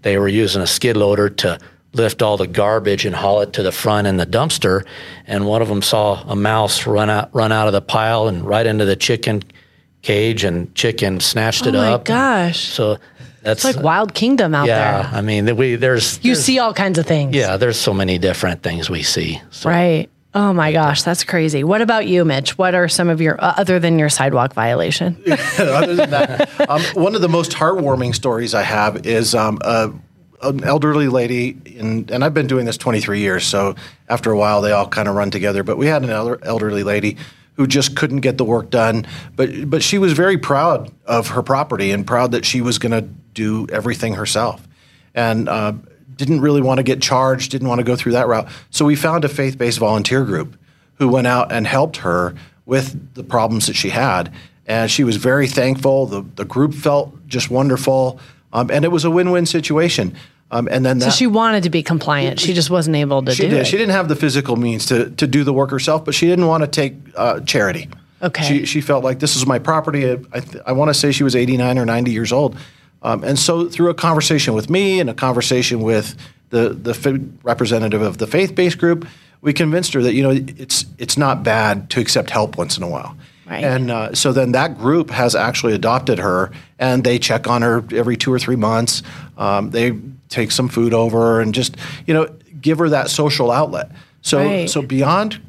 they 0.03 0.19
were 0.19 0.27
using 0.27 0.61
a 0.61 0.67
skid 0.67 0.97
loader 0.97 1.31
to 1.31 1.61
lift 1.93 2.21
all 2.21 2.37
the 2.37 2.49
garbage 2.49 3.07
and 3.07 3.15
haul 3.15 3.43
it 3.43 3.53
to 3.53 3.63
the 3.63 3.71
front 3.71 4.09
in 4.09 4.17
the 4.17 4.27
dumpster. 4.27 4.85
And 5.29 5.47
one 5.47 5.63
of 5.63 5.69
them 5.69 5.83
saw 5.83 6.21
a 6.27 6.35
mouse 6.35 6.85
run 6.85 7.11
out 7.11 7.33
run 7.33 7.53
out 7.53 7.69
of 7.69 7.73
the 7.73 7.81
pile 7.81 8.27
and 8.27 8.45
right 8.45 8.67
into 8.67 8.85
the 8.85 8.97
chicken 8.97 9.45
cage, 10.03 10.45
and 10.45 10.75
chicken 10.75 11.21
snatched 11.21 11.67
it 11.67 11.75
up. 11.75 11.81
oh 11.83 11.87
my 11.89 11.93
up. 11.95 12.05
gosh! 12.05 12.61
So 12.69 12.99
that's 13.43 13.65
it's 13.65 13.77
like 13.77 13.85
Wild 13.85 14.15
Kingdom 14.15 14.55
out 14.55 14.67
yeah. 14.67 15.03
there. 15.03 15.11
Yeah, 15.13 15.19
I 15.19 15.21
mean, 15.23 15.57
we 15.57 15.77
there's 15.77 16.17
You 16.23 16.33
there's- 16.35 16.45
see 16.45 16.59
all 16.59 16.75
kinds 16.75 16.99
of 16.99 17.07
things. 17.07 17.35
yeah, 17.35 17.57
there's 17.57 17.79
so 17.79 17.93
many 17.95 18.19
different 18.19 18.63
things 18.63 18.89
we 18.91 19.03
see. 19.03 19.41
So. 19.51 19.69
Right. 19.71 20.09
Oh 20.35 20.53
my 20.53 20.71
gosh, 20.71 21.03
that's 21.03 21.25
crazy. 21.25 21.65
What 21.65 21.81
about 21.81 22.07
you, 22.07 22.23
Mitch? 22.27 22.59
What 22.59 22.75
are 22.75 22.89
some 22.89 23.09
of 23.09 23.23
your 23.23 23.43
uh, 23.43 23.55
other 23.57 23.79
than 23.79 23.99
your 23.99 24.11
sidewalk 24.11 24.53
violation? 24.53 25.17
Other 25.59 25.95
than 25.95 26.11
that, 26.11 26.69
um, 26.69 26.83
one 26.93 27.15
of 27.15 27.23
the 27.23 27.29
most 27.29 27.53
heartwarming 27.53 28.15
stories 28.15 28.53
I 28.53 28.61
have 28.63 29.07
is 29.07 29.35
um, 29.35 29.59
a, 29.63 29.91
an 30.43 30.63
elderly 30.63 31.09
lady, 31.09 31.57
in, 31.65 32.11
and 32.13 32.23
I've 32.23 32.35
been 32.35 32.49
doing 32.49 32.67
this 32.67 32.77
23 32.77 33.21
years, 33.21 33.47
so 33.47 33.77
after 34.11 34.31
a 34.31 34.37
while 34.37 34.61
they 34.61 34.73
all 34.73 34.87
kind 34.87 35.09
of 35.09 35.15
run 35.15 35.31
together. 35.31 35.63
But 35.63 35.79
we 35.79 35.87
had 35.87 36.03
an 36.05 36.11
elder, 36.11 36.39
elderly 36.43 36.83
lady 36.83 37.17
who 37.57 37.67
just 37.67 37.97
couldn't 37.97 38.21
get 38.21 38.39
the 38.39 38.45
work 38.45 38.71
done, 38.71 39.07
but 39.35 39.69
but 39.69 39.83
she 39.83 39.99
was 39.99 40.13
very 40.13 40.39
proud 40.39 40.93
of 41.07 41.29
her 41.29 41.43
property 41.43 41.91
and 41.91 42.07
proud 42.07 42.33
that 42.33 42.45
she 42.45 42.61
was 42.61 42.79
going 42.79 42.93
to 42.93 43.03
do 43.35 43.67
everything 43.71 44.15
herself, 44.15 44.67
and. 45.15 45.49
Uh, 45.49 45.73
didn't 46.17 46.41
really 46.41 46.63
want 46.63 46.79
to 46.79 46.83
get 46.83 47.03
charged, 47.03 47.51
didn't 47.51 47.69
want 47.69 47.79
to 47.79 47.85
go 47.85 47.95
through 47.95 48.13
that 48.13 48.27
route. 48.27 48.49
So 48.71 48.85
we 48.85 48.97
found 48.97 49.25
a 49.25 49.29
faith 49.29 49.59
based 49.59 49.79
volunteer 49.79 50.25
group 50.25 50.59
who 50.95 51.09
went 51.09 51.27
out 51.27 51.53
and 51.53 51.67
helped 51.67 51.99
her 51.99 52.35
with 52.65 53.15
the 53.15 53.23
problems 53.23 53.67
that 53.67 53.77
she 53.77 53.91
had. 53.91 54.33
And 54.67 54.91
she 54.91 55.05
was 55.05 55.17
very 55.17 55.47
thankful. 55.47 56.07
The, 56.07 56.25
the 56.35 56.45
group 56.45 56.75
felt 56.75 57.27
just 57.27 57.51
wonderful. 57.51 58.19
Um, 58.53 58.71
and 58.71 58.85
it 58.85 58.89
was 58.89 59.05
a 59.05 59.11
win 59.11 59.31
win 59.31 59.47
situation. 59.47 60.17
Um, 60.51 60.69
and 60.71 60.87
then 60.87 60.99
that, 60.99 61.07
So 61.07 61.11
she 61.11 61.27
wanted 61.27 61.65
to 61.65 61.71
be 61.71 61.83
compliant. 61.83 62.39
She 62.39 62.53
just 62.53 62.71
wasn't 62.71 62.97
able 62.97 63.23
to 63.23 63.33
she 63.35 63.43
do 63.45 63.51
did. 63.51 63.61
it. 63.61 63.67
She 63.67 63.77
didn't 63.77 63.93
have 63.93 64.09
the 64.09 64.17
physical 64.17 64.57
means 64.57 64.87
to, 64.87 65.11
to 65.11 65.27
do 65.27 65.43
the 65.43 65.53
work 65.53 65.71
herself, 65.71 66.05
but 66.05 66.15
she 66.15 66.27
didn't 66.27 66.47
want 66.47 66.63
to 66.63 66.69
take 66.69 66.95
uh, 67.17 67.41
charity. 67.41 67.89
Okay. 68.23 68.45
She, 68.45 68.65
she 68.67 68.81
felt 68.81 69.03
like 69.05 69.19
this 69.19 69.35
is 69.37 69.45
my 69.47 69.59
property. 69.59 70.09
I, 70.09 70.19
I, 70.33 70.41
th- 70.41 70.63
I 70.67 70.73
want 70.73 70.89
to 70.89 70.95
say 70.95 71.11
she 71.13 71.25
was 71.25 71.35
89 71.35 71.79
or 71.79 71.85
90 71.85 72.13
years 72.13 72.33
old. 72.33 72.57
Um, 73.03 73.25
and 73.25 73.39
so 73.39 73.69
through 73.69 73.91
a 73.91 73.95
conversation 73.95 74.55
with 74.55 74.71
me 74.71 75.01
and 75.01 75.11
a 75.11 75.15
conversation 75.15 75.81
with 75.83 76.17
the, 76.51 76.71
the 76.71 77.25
representative 77.43 78.01
of 78.01 78.19
the 78.19 78.27
faith-based 78.27 78.79
group, 78.79 79.07
we 79.43 79.53
convinced 79.53 79.93
her 79.95 80.03
that, 80.03 80.15
you 80.15 80.23
know, 80.23 80.31
it's, 80.31 80.87
it's 80.99 81.17
not 81.19 81.43
bad 81.43 81.91
to 81.91 82.01
accept 82.01 82.31
help 82.31 82.57
once 82.57 82.77
in 82.77 82.83
a 82.83 82.89
while. 82.89 83.17
Right. 83.49 83.63
And 83.63 83.91
uh, 83.91 84.15
so 84.15 84.33
then 84.33 84.53
that 84.53 84.77
group 84.77 85.11
has 85.11 85.35
actually 85.35 85.75
adopted 85.75 86.19
her, 86.19 86.51
and 86.79 87.05
they 87.05 87.19
check 87.19 87.47
on 87.47 87.63
her 87.63 87.85
every 87.93 88.17
two 88.17 88.33
or 88.33 88.39
three 88.39 88.57
months. 88.57 89.03
Um, 89.39 89.71
they 89.71 89.93
take 90.29 90.51
some 90.51 90.69
food 90.69 90.93
over 90.93 91.41
and 91.41 91.55
just 91.55 91.77
you 92.07 92.15
know 92.15 92.29
give 92.61 92.79
her 92.79 92.89
that 92.89 93.09
social 93.11 93.51
outlet. 93.51 93.91
So 94.23 94.39
Right. 94.39 94.69
so 94.69 94.83
beyond 94.83 95.41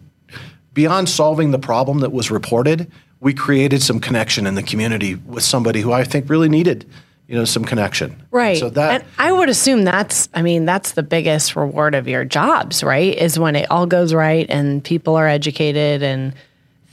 beyond 0.74 1.10
solving 1.10 1.50
the 1.52 1.60
problem 1.60 2.00
that 2.00 2.12
was 2.12 2.30
reported, 2.30 2.92
we 3.20 3.34
created 3.34 3.82
some 3.82 4.00
connection 4.00 4.46
in 4.46 4.54
the 4.54 4.62
community 4.64 5.16
with 5.16 5.44
somebody 5.44 5.82
who 5.82 5.92
I 5.92 6.04
think 6.04 6.30
really 6.30 6.50
needed 6.50 6.86
you 7.28 7.36
know 7.36 7.46
some 7.46 7.66
connection. 7.66 8.22
Right. 8.32 8.58
So 8.58 8.70
that 8.70 9.02
and 9.02 9.10
I 9.18 9.32
would 9.32 9.50
assume 9.50 9.84
that's 9.84 10.30
I 10.34 10.42
mean, 10.42 10.66
that's 10.66 10.94
the 10.94 11.04
biggest 11.04 11.56
reward 11.56 11.94
of 11.96 12.08
your 12.08 12.24
jobs, 12.24 12.84
right? 12.84 13.16
Is 13.16 13.38
when 13.38 13.56
it 13.56 13.70
all 13.70 13.86
goes 13.86 14.14
right 14.14 14.46
and 14.50 14.84
people 14.84 15.16
are 15.16 15.28
educated 15.28 16.04
and 16.04 16.34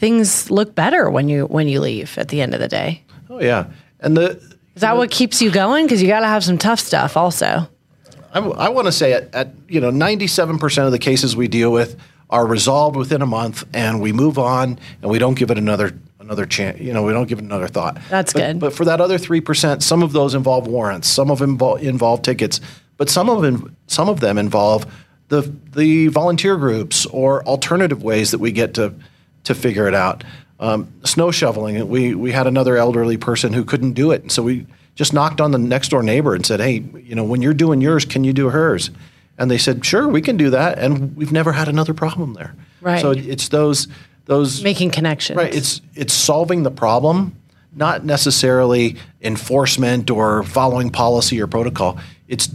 things 0.05 0.51
look 0.51 0.75
better 0.75 1.09
when 1.09 1.31
you 1.31 1.47
when 1.47 1.67
you 1.67 1.81
leave 1.81 2.19
at 2.19 2.29
the 2.29 2.43
end 2.43 2.53
of 2.53 2.61
the 2.61 2.69
day. 2.69 3.03
oh 3.31 3.41
yeah, 3.41 3.65
and 4.01 4.15
the 4.15 4.33
Is 4.75 4.83
that 4.83 4.99
what 4.99 5.11
keeps 5.11 5.41
you 5.41 5.51
going? 5.51 5.87
Because 5.87 6.03
you 6.03 6.09
got 6.09 6.21
to 6.21 6.27
have 6.27 6.45
some 6.45 6.59
tough 6.59 6.79
stuff 6.79 7.17
also. 7.17 7.67
I, 8.35 8.69
want 8.69 8.87
to 8.87 8.93
say 8.93 9.13
at, 9.15 9.33
at 9.35 9.55
you 9.69 9.81
know 9.81 9.91
97% 9.93 10.85
of 10.87 10.93
the 10.93 10.99
cases 10.99 11.37
we 11.37 11.49
deal 11.49 11.71
with 11.73 11.97
are 12.29 12.45
resolved 12.47 12.97
within 12.97 13.23
a 13.23 13.27
month 13.27 13.65
and 13.73 14.03
we 14.03 14.13
move 14.13 14.39
on 14.39 14.79
and 15.01 15.11
we 15.11 15.19
don't 15.19 15.39
give 15.39 15.51
it 15.53 15.57
another 15.57 15.93
another 16.21 16.45
chance 16.45 16.81
you 16.81 16.93
know 16.93 17.05
we 17.05 17.13
don't 17.13 17.29
give 17.29 17.39
it 17.39 17.45
another 17.45 17.69
thought 17.69 17.97
That's 18.11 18.33
But- 18.33 18.39
good. 18.41 18.59
but 18.59 18.73
for 18.75 18.85
that 18.87 19.01
other 19.01 19.19
3% 19.19 19.83
some 19.83 20.03
of 20.03 20.13
those 20.13 20.35
involve 20.35 20.67
warrants 20.67 21.07
some 21.09 21.31
of 21.31 21.39
them 21.39 21.51
involve, 21.51 21.83
involve 21.83 22.23
tickets 22.23 22.61
but 22.97 23.09
some 23.09 23.31
of 23.31 23.43
them 23.43 23.77
some 23.87 24.09
of 24.09 24.19
them 24.19 24.37
involve 24.37 24.85
the 25.29 25.43
the 25.77 26.09
volunteer 26.09 26.57
groups 26.57 27.07
or 27.07 27.45
alternative 27.47 28.03
ways 28.03 28.33
that 28.33 28.39
we 28.41 28.51
get 28.51 28.75
to 28.75 28.93
to 29.45 29.55
figure 29.55 29.87
it 29.87 29.95
out 29.95 30.25
um, 30.61 30.89
snow 31.05 31.31
shoveling 31.31 31.89
we 31.89 32.15
we 32.15 32.33
had 32.33 32.47
another 32.47 32.77
elderly 32.77 33.17
person 33.17 33.53
who 33.53 33.65
couldn't 33.65 33.93
do 33.93 34.11
it 34.13 34.23
and 34.23 34.33
so 34.33 34.43
we 34.43 34.67
just 34.95 35.13
knocked 35.13 35.41
on 35.41 35.51
the 35.51 35.59
next 35.59 35.89
door 35.89 36.03
neighbor 36.03 36.35
and 36.35 36.45
said 36.47 36.61
hey 36.61 36.83
you 37.03 37.15
know 37.15 37.25
when 37.25 37.43
you're 37.43 37.55
doing 37.55 37.81
yours 37.81 38.05
can 38.05 38.25
you 38.25 38.33
do 38.33 38.51
hers 38.51 38.91
and 39.39 39.51
they 39.51 39.59
said 39.59 39.85
sure 39.85 40.07
we 40.09 40.23
can 40.23 40.37
do 40.37 40.51
that 40.51 40.79
and 40.79 41.17
we've 41.17 41.33
never 41.33 41.53
had 41.53 41.69
another 41.69 41.95
problem 41.95 42.35
there 42.35 42.55
Right. 42.81 43.01
so 43.01 43.13
it's 43.13 43.49
those 43.49 43.89
those 44.27 44.63
Making 44.63 44.91
connections. 44.91 45.37
Right. 45.37 45.55
It's 45.55 45.81
it's 45.95 46.13
solving 46.15 46.63
the 46.63 46.71
problem, 46.71 47.37
not 47.75 48.05
necessarily 48.05 48.97
enforcement 49.21 50.11
or 50.11 50.43
following 50.45 50.91
policy 50.91 51.41
or 51.43 51.47
protocol. 51.47 51.99
It's 52.29 52.49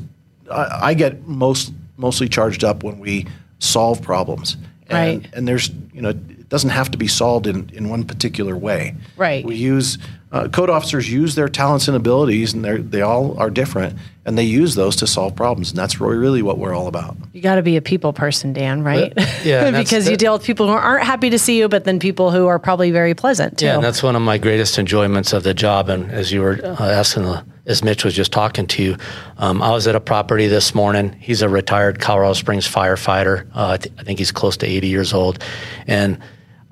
I, 0.52 0.80
I 0.90 0.94
get 0.96 1.28
most 1.28 1.74
mostly 1.98 2.28
charged 2.30 2.64
up 2.64 2.84
when 2.84 3.00
we 3.00 3.28
solve 3.60 4.02
problems. 4.02 4.58
And, 4.88 5.24
Right. 5.24 5.34
And 5.34 5.48
there's 5.48 5.70
you 5.94 6.02
know 6.02 6.14
doesn't 6.50 6.72
have 6.72 6.92
to 6.92 6.98
be 6.98 7.08
solved 7.08 7.48
in, 7.48 7.70
in 7.74 7.90
one 7.90 8.04
particular 8.04 8.58
way. 8.58 8.96
Right. 9.16 9.46
We 9.46 9.56
use 9.56 9.98
uh, 10.32 10.48
code 10.48 10.70
officers 10.70 11.12
use 11.12 11.34
their 11.34 11.50
talents 11.50 11.88
and 11.88 11.98
abilities, 11.98 12.54
and 12.54 12.64
they 12.64 12.78
they 12.78 13.02
all 13.02 13.38
are 13.40 13.50
different, 13.50 13.98
and 14.26 14.38
they 14.38 14.44
use 14.44 14.76
those 14.76 14.96
to 14.98 15.08
solve 15.08 15.36
problems, 15.36 15.72
and 15.72 15.78
that's 15.78 16.00
really, 16.00 16.18
really 16.18 16.42
what 16.44 16.60
we're 16.60 16.76
all 16.76 16.88
about. 16.88 17.18
You 17.34 17.42
got 17.42 17.56
to 17.56 17.64
be 17.64 17.78
a 17.78 17.82
people 17.82 18.14
person, 18.14 18.54
Dan, 18.54 18.84
right? 18.84 19.12
yeah, 19.44 19.72
because 19.82 20.08
you 20.08 20.18
deal 20.18 20.34
with 20.34 20.44
people 20.44 20.68
who 20.68 20.74
aren't 20.74 21.04
happy 21.04 21.32
to 21.32 21.40
see 21.40 21.58
you, 21.58 21.68
but 21.68 21.84
then 21.84 22.00
people 22.00 22.30
who 22.30 22.46
are 22.46 22.60
probably 22.60 22.92
very 22.92 23.16
pleasant 23.16 23.58
too. 23.58 23.66
Yeah, 23.66 23.76
and 23.76 23.84
that's 23.84 24.04
one 24.04 24.16
of 24.16 24.22
my 24.22 24.38
greatest 24.38 24.78
enjoyments 24.78 25.34
of 25.34 25.42
the 25.42 25.56
job. 25.56 25.90
And 25.90 26.12
as 26.12 26.32
you 26.32 26.42
were 26.42 26.60
uh, 26.64 26.76
asking, 26.80 27.24
the, 27.24 27.44
as 27.66 27.84
Mitch 27.84 28.06
was 28.06 28.14
just 28.14 28.32
talking 28.32 28.68
to 28.68 28.84
you, 28.84 28.98
um, 29.38 29.64
I 29.64 29.72
was 29.72 29.88
at 29.88 29.96
a 29.96 30.00
property 30.00 30.46
this 30.46 30.76
morning. 30.76 31.14
He's 31.14 31.42
a 31.42 31.50
retired 31.50 32.00
Colorado 32.00 32.34
Springs 32.34 32.68
firefighter. 32.68 33.48
Uh, 33.56 33.70
I, 33.70 33.78
th- 33.78 33.96
I 33.98 34.04
think 34.04 34.20
he's 34.20 34.32
close 34.32 34.58
to 34.58 34.68
80 34.68 34.88
years 34.88 35.12
old, 35.12 35.44
and 35.88 36.20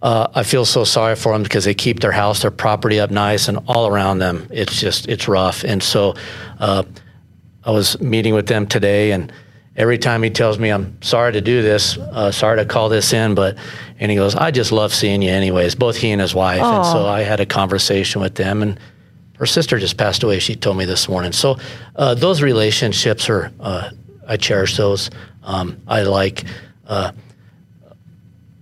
uh, 0.02 0.28
I 0.34 0.44
feel 0.44 0.66
so 0.66 0.84
sorry 0.84 1.16
for 1.16 1.34
them 1.34 1.44
because 1.44 1.66
they 1.66 1.74
keep 1.74 2.00
their 2.00 2.12
house, 2.12 2.42
their 2.42 2.52
property 2.52 3.00
up 3.00 3.10
nice, 3.10 3.48
and 3.48 3.60
all 3.68 3.88
around 3.88 4.20
them, 4.20 4.48
it's 4.52 4.80
just 4.80 5.08
it's 5.08 5.28
rough. 5.28 5.64
And 5.64 5.82
so, 5.82 6.16
uh, 6.60 6.84
I 7.64 7.72
was 7.72 8.00
meeting 8.00 8.34
with 8.34 8.48
them 8.48 8.68
today, 8.68 9.12
and 9.12 9.32
every 9.76 9.98
time 9.98 10.22
he 10.24 10.30
tells 10.30 10.60
me, 10.60 10.70
"I'm 10.70 11.02
sorry 11.02 11.34
to 11.34 11.42
do 11.42 11.62
this, 11.62 11.98
uh, 11.98 12.32
sorry 12.32 12.58
to 12.58 12.66
call 12.66 12.90
this 12.90 13.12
in," 13.12 13.34
but 13.34 13.58
and 14.00 14.12
he 14.12 14.18
goes, 14.18 14.36
"I 14.36 14.52
just 14.52 14.72
love 14.72 14.94
seeing 14.94 15.22
you, 15.24 15.32
anyways." 15.32 15.76
Both 15.76 15.98
he 15.98 16.12
and 16.12 16.22
his 16.22 16.36
wife, 16.36 16.62
and 16.62 16.86
so 16.86 17.08
I 17.08 17.22
had 17.24 17.40
a 17.40 17.46
conversation 17.46 18.22
with 18.22 18.36
them, 18.36 18.62
and 18.62 18.80
her 19.40 19.48
sister 19.48 19.80
just 19.80 19.98
passed 19.98 20.24
away. 20.24 20.40
She 20.40 20.56
told 20.56 20.78
me 20.78 20.86
this 20.86 21.10
morning. 21.10 21.32
So 21.32 21.58
uh, 21.96 22.14
those 22.14 22.42
relationships 22.42 23.30
are, 23.30 23.52
uh, 23.60 23.90
I 24.28 24.38
cherish 24.38 24.78
those. 24.78 25.10
Um, 25.44 25.78
I 25.88 26.04
like. 26.04 26.44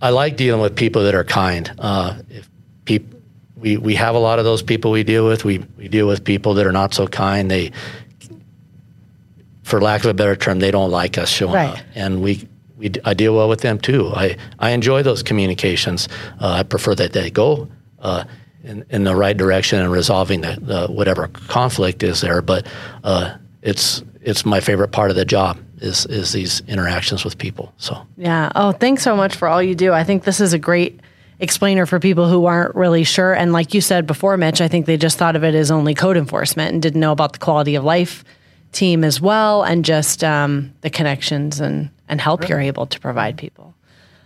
I 0.02 0.10
like 0.10 0.36
dealing 0.36 0.60
with 0.60 0.76
people 0.76 1.04
that 1.04 1.14
are 1.14 1.24
kind. 1.24 1.72
Uh, 1.78 2.18
if 2.28 2.48
peop, 2.84 3.14
we 3.56 3.76
we 3.76 3.94
have 3.94 4.14
a 4.14 4.18
lot 4.18 4.38
of 4.38 4.44
those 4.44 4.62
people 4.62 4.90
we 4.90 5.04
deal 5.04 5.26
with. 5.26 5.44
We 5.44 5.58
we 5.78 5.88
deal 5.88 6.06
with 6.06 6.24
people 6.24 6.54
that 6.54 6.66
are 6.66 6.72
not 6.72 6.92
so 6.94 7.06
kind. 7.06 7.50
They, 7.50 7.72
for 9.62 9.80
lack 9.80 10.00
of 10.04 10.10
a 10.10 10.14
better 10.14 10.36
term, 10.36 10.58
they 10.60 10.70
don't 10.70 10.90
like 10.90 11.18
us 11.18 11.28
showing 11.28 11.54
Right. 11.54 11.78
up, 11.78 11.84
and 11.94 12.22
we. 12.22 12.48
We, 12.78 12.92
I 13.06 13.14
deal 13.14 13.34
well 13.34 13.48
with 13.48 13.62
them 13.62 13.78
too. 13.78 14.12
I, 14.14 14.36
I 14.58 14.72
enjoy 14.72 15.02
those 15.02 15.22
communications. 15.22 16.10
Uh, 16.38 16.50
I 16.60 16.62
prefer 16.62 16.94
that 16.96 17.14
they 17.14 17.30
go 17.30 17.68
uh, 18.00 18.24
in, 18.62 18.84
in 18.90 19.04
the 19.04 19.16
right 19.16 19.34
direction 19.34 19.80
and 19.80 19.90
resolving 19.90 20.42
the, 20.42 20.58
the 20.60 20.86
whatever 20.88 21.28
conflict 21.28 22.02
is 22.02 22.20
there. 22.20 22.42
But 22.42 22.66
uh, 23.02 23.38
it's 23.62 24.02
it's 24.20 24.44
my 24.44 24.60
favorite 24.60 24.88
part 24.92 25.08
of 25.08 25.16
the 25.16 25.24
job 25.24 25.56
is 25.80 26.06
is 26.06 26.32
these 26.32 26.62
interactions 26.68 27.24
with 27.24 27.38
people. 27.38 27.72
So 27.76 28.06
Yeah. 28.16 28.50
Oh, 28.54 28.72
thanks 28.72 29.02
so 29.02 29.16
much 29.16 29.36
for 29.36 29.48
all 29.48 29.62
you 29.62 29.74
do. 29.74 29.92
I 29.92 30.04
think 30.04 30.24
this 30.24 30.40
is 30.40 30.52
a 30.52 30.58
great 30.58 31.00
explainer 31.38 31.86
for 31.86 32.00
people 32.00 32.28
who 32.28 32.46
aren't 32.46 32.74
really 32.74 33.04
sure. 33.04 33.34
And 33.34 33.52
like 33.52 33.74
you 33.74 33.80
said 33.80 34.06
before, 34.06 34.36
Mitch, 34.36 34.60
I 34.60 34.68
think 34.68 34.86
they 34.86 34.96
just 34.96 35.18
thought 35.18 35.36
of 35.36 35.44
it 35.44 35.54
as 35.54 35.70
only 35.70 35.94
code 35.94 36.16
enforcement 36.16 36.72
and 36.72 36.82
didn't 36.82 37.00
know 37.00 37.12
about 37.12 37.34
the 37.34 37.38
quality 37.38 37.74
of 37.74 37.84
life 37.84 38.24
team 38.72 39.04
as 39.04 39.20
well, 39.20 39.62
and 39.62 39.84
just 39.84 40.22
um, 40.24 40.72
the 40.80 40.90
connections 40.90 41.60
and 41.60 41.90
and 42.08 42.20
help 42.20 42.48
you're 42.48 42.60
able 42.60 42.86
to 42.86 43.00
provide 43.00 43.36
people. 43.36 43.74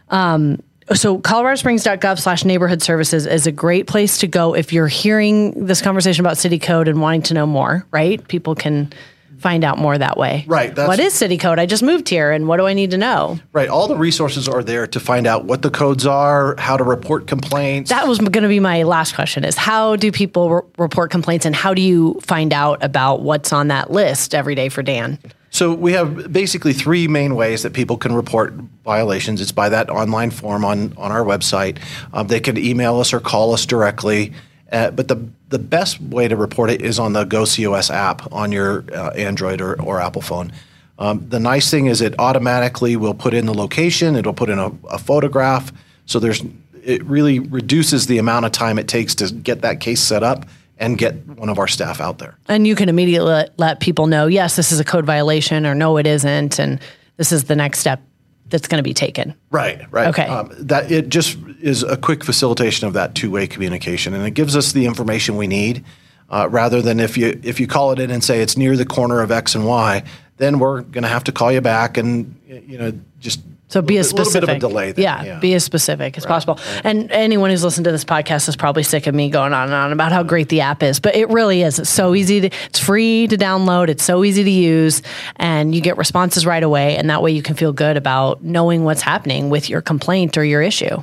Um, 0.08 0.62
so 0.92 1.18
coloradosprings.gov 1.18 2.18
slash 2.18 2.44
neighborhood 2.44 2.82
services 2.82 3.26
is 3.26 3.46
a 3.46 3.52
great 3.52 3.86
place 3.86 4.18
to 4.18 4.26
go 4.26 4.54
if 4.54 4.72
you're 4.72 4.88
hearing 4.88 5.66
this 5.66 5.80
conversation 5.80 6.24
about 6.24 6.36
city 6.36 6.58
code 6.58 6.88
and 6.88 7.00
wanting 7.00 7.22
to 7.22 7.34
know 7.34 7.46
more 7.46 7.86
right 7.92 8.26
people 8.26 8.54
can 8.56 8.92
find 9.40 9.64
out 9.64 9.78
more 9.78 9.96
that 9.98 10.16
way 10.16 10.44
Right, 10.46 10.74
that's- 10.74 10.88
what 10.88 11.00
is 11.00 11.12
city 11.14 11.36
code 11.38 11.58
i 11.58 11.66
just 11.66 11.82
moved 11.82 12.08
here 12.08 12.30
and 12.30 12.46
what 12.46 12.58
do 12.58 12.66
i 12.66 12.72
need 12.74 12.90
to 12.92 12.98
know 12.98 13.38
Right. 13.52 13.68
All 13.68 13.88
the 13.88 13.96
resources 13.96 14.48
are 14.48 14.62
there 14.62 14.86
to 14.86 15.00
find 15.00 15.26
out 15.26 15.44
what 15.44 15.62
the 15.62 15.70
codes 15.70 16.06
are, 16.06 16.54
how 16.58 16.76
to 16.76 16.84
report 16.84 17.26
complaints. 17.26 17.90
that 17.90 18.06
was 18.06 18.18
going 18.18 18.42
to 18.42 18.48
be 18.48 18.60
my 18.60 18.82
last 18.84 19.14
question 19.14 19.44
is 19.44 19.56
how 19.56 19.96
do 19.96 20.12
people 20.12 20.50
re- 20.50 20.60
report 20.78 21.10
complaints 21.10 21.46
and 21.46 21.54
how 21.56 21.74
do 21.74 21.82
you 21.82 22.18
find 22.22 22.52
out 22.52 22.82
about 22.84 23.22
what's 23.22 23.52
on 23.52 23.68
that 23.68 23.90
list 23.90 24.34
every 24.34 24.54
day 24.54 24.68
for 24.68 24.82
dan 24.82 25.18
So 25.50 25.74
we 25.74 25.92
have 25.94 26.32
basically 26.32 26.72
three 26.72 27.08
main 27.08 27.34
ways 27.34 27.62
that 27.64 27.72
people 27.72 27.96
can 27.96 28.12
report 28.14 28.54
violations. 28.84 29.40
It's 29.40 29.50
by 29.52 29.68
that 29.70 29.90
online 29.90 30.30
form 30.30 30.64
on, 30.64 30.94
on 30.96 31.10
our 31.10 31.24
website. 31.24 31.78
Um, 32.12 32.28
they 32.28 32.38
can 32.40 32.56
email 32.56 33.00
us 33.00 33.12
or 33.12 33.18
call 33.20 33.52
us 33.52 33.66
directly. 33.66 34.32
Uh, 34.72 34.90
but 34.90 35.08
the 35.08 35.28
the 35.48 35.58
best 35.58 36.00
way 36.00 36.28
to 36.28 36.36
report 36.36 36.70
it 36.70 36.80
is 36.80 36.98
on 36.98 37.12
the 37.12 37.24
GoCOS 37.24 37.90
app 37.90 38.32
on 38.32 38.52
your 38.52 38.84
uh, 38.92 39.10
Android 39.10 39.60
or, 39.60 39.80
or 39.82 40.00
Apple 40.00 40.22
phone. 40.22 40.52
Um, 40.98 41.26
the 41.28 41.40
nice 41.40 41.70
thing 41.70 41.86
is 41.86 42.00
it 42.00 42.14
automatically 42.18 42.94
will 42.94 43.14
put 43.14 43.34
in 43.34 43.46
the 43.46 43.54
location. 43.54 44.14
It'll 44.14 44.34
put 44.34 44.50
in 44.50 44.58
a, 44.58 44.70
a 44.90 44.98
photograph. 44.98 45.72
So 46.06 46.20
there's 46.20 46.42
it 46.84 47.04
really 47.04 47.38
reduces 47.38 48.06
the 48.06 48.18
amount 48.18 48.46
of 48.46 48.52
time 48.52 48.78
it 48.78 48.88
takes 48.88 49.14
to 49.16 49.32
get 49.32 49.62
that 49.62 49.80
case 49.80 50.00
set 50.00 50.22
up 50.22 50.46
and 50.78 50.96
get 50.96 51.14
one 51.26 51.48
of 51.48 51.58
our 51.58 51.68
staff 51.68 52.00
out 52.00 52.18
there. 52.18 52.36
and 52.48 52.66
you 52.66 52.74
can 52.74 52.88
immediately 52.88 53.30
let, 53.30 53.58
let 53.58 53.80
people 53.80 54.06
know 54.06 54.26
yes 54.26 54.56
this 54.56 54.72
is 54.72 54.80
a 54.80 54.84
code 54.84 55.04
violation 55.04 55.66
or 55.66 55.74
no 55.74 55.98
it 55.98 56.06
isn't 56.06 56.58
and 56.58 56.80
this 57.18 57.32
is 57.32 57.44
the 57.44 57.54
next 57.54 57.80
step 57.80 58.00
that's 58.50 58.68
going 58.68 58.78
to 58.78 58.82
be 58.82 58.94
taken 58.94 59.34
Right, 59.50 59.80
right. 59.92 60.08
Okay. 60.08 60.26
Um, 60.26 60.52
that 60.58 60.90
it 60.92 61.08
just 61.08 61.36
is 61.60 61.82
a 61.82 61.96
quick 61.96 62.22
facilitation 62.22 62.86
of 62.86 62.92
that 62.94 63.14
two-way 63.14 63.46
communication, 63.46 64.14
and 64.14 64.24
it 64.24 64.32
gives 64.32 64.56
us 64.56 64.72
the 64.72 64.86
information 64.86 65.36
we 65.36 65.48
need, 65.48 65.84
uh, 66.28 66.48
rather 66.50 66.80
than 66.80 67.00
if 67.00 67.18
you 67.18 67.40
if 67.42 67.58
you 67.58 67.66
call 67.66 67.90
it 67.90 67.98
in 67.98 68.10
and 68.10 68.22
say 68.22 68.40
it's 68.40 68.56
near 68.56 68.76
the 68.76 68.86
corner 68.86 69.22
of 69.22 69.32
X 69.32 69.56
and 69.56 69.66
Y, 69.66 70.04
then 70.36 70.60
we're 70.60 70.82
going 70.82 71.02
to 71.02 71.08
have 71.08 71.24
to 71.24 71.32
call 71.32 71.50
you 71.50 71.60
back, 71.60 71.96
and 71.96 72.36
you 72.46 72.78
know 72.78 72.92
just 73.18 73.40
So 73.70 73.80
be 73.80 73.96
a 73.96 74.00
as 74.00 74.12
little 74.12 74.24
specific. 74.24 74.46
bit 74.46 74.56
of 74.56 74.56
a 74.56 74.60
delay. 74.60 74.92
There. 74.92 75.02
Yeah, 75.04 75.38
be 75.38 75.54
as 75.54 75.62
specific 75.62 76.18
as 76.18 76.26
possible. 76.26 76.58
And 76.82 77.10
anyone 77.12 77.50
who's 77.50 77.62
listened 77.62 77.84
to 77.84 77.92
this 77.92 78.04
podcast 78.04 78.48
is 78.48 78.56
probably 78.56 78.82
sick 78.82 79.06
of 79.06 79.14
me 79.14 79.30
going 79.30 79.52
on 79.52 79.64
and 79.64 79.72
on 79.74 79.92
about 79.92 80.10
how 80.10 80.24
great 80.24 80.48
the 80.48 80.60
app 80.60 80.82
is, 80.82 80.98
but 80.98 81.14
it 81.14 81.28
really 81.28 81.62
is. 81.62 81.78
It's 81.78 81.88
so 81.88 82.16
easy 82.16 82.40
to. 82.40 82.50
It's 82.66 82.80
free 82.80 83.28
to 83.28 83.36
download. 83.36 83.88
It's 83.88 84.02
so 84.02 84.24
easy 84.24 84.42
to 84.42 84.50
use, 84.50 85.02
and 85.36 85.72
you 85.72 85.80
get 85.80 85.96
responses 85.96 86.44
right 86.44 86.62
away. 86.62 86.96
And 86.96 87.08
that 87.10 87.22
way, 87.22 87.30
you 87.30 87.42
can 87.42 87.54
feel 87.54 87.72
good 87.72 87.96
about 87.96 88.42
knowing 88.42 88.82
what's 88.82 89.02
happening 89.02 89.50
with 89.50 89.70
your 89.70 89.80
complaint 89.80 90.36
or 90.36 90.44
your 90.44 90.62
issue. 90.62 91.02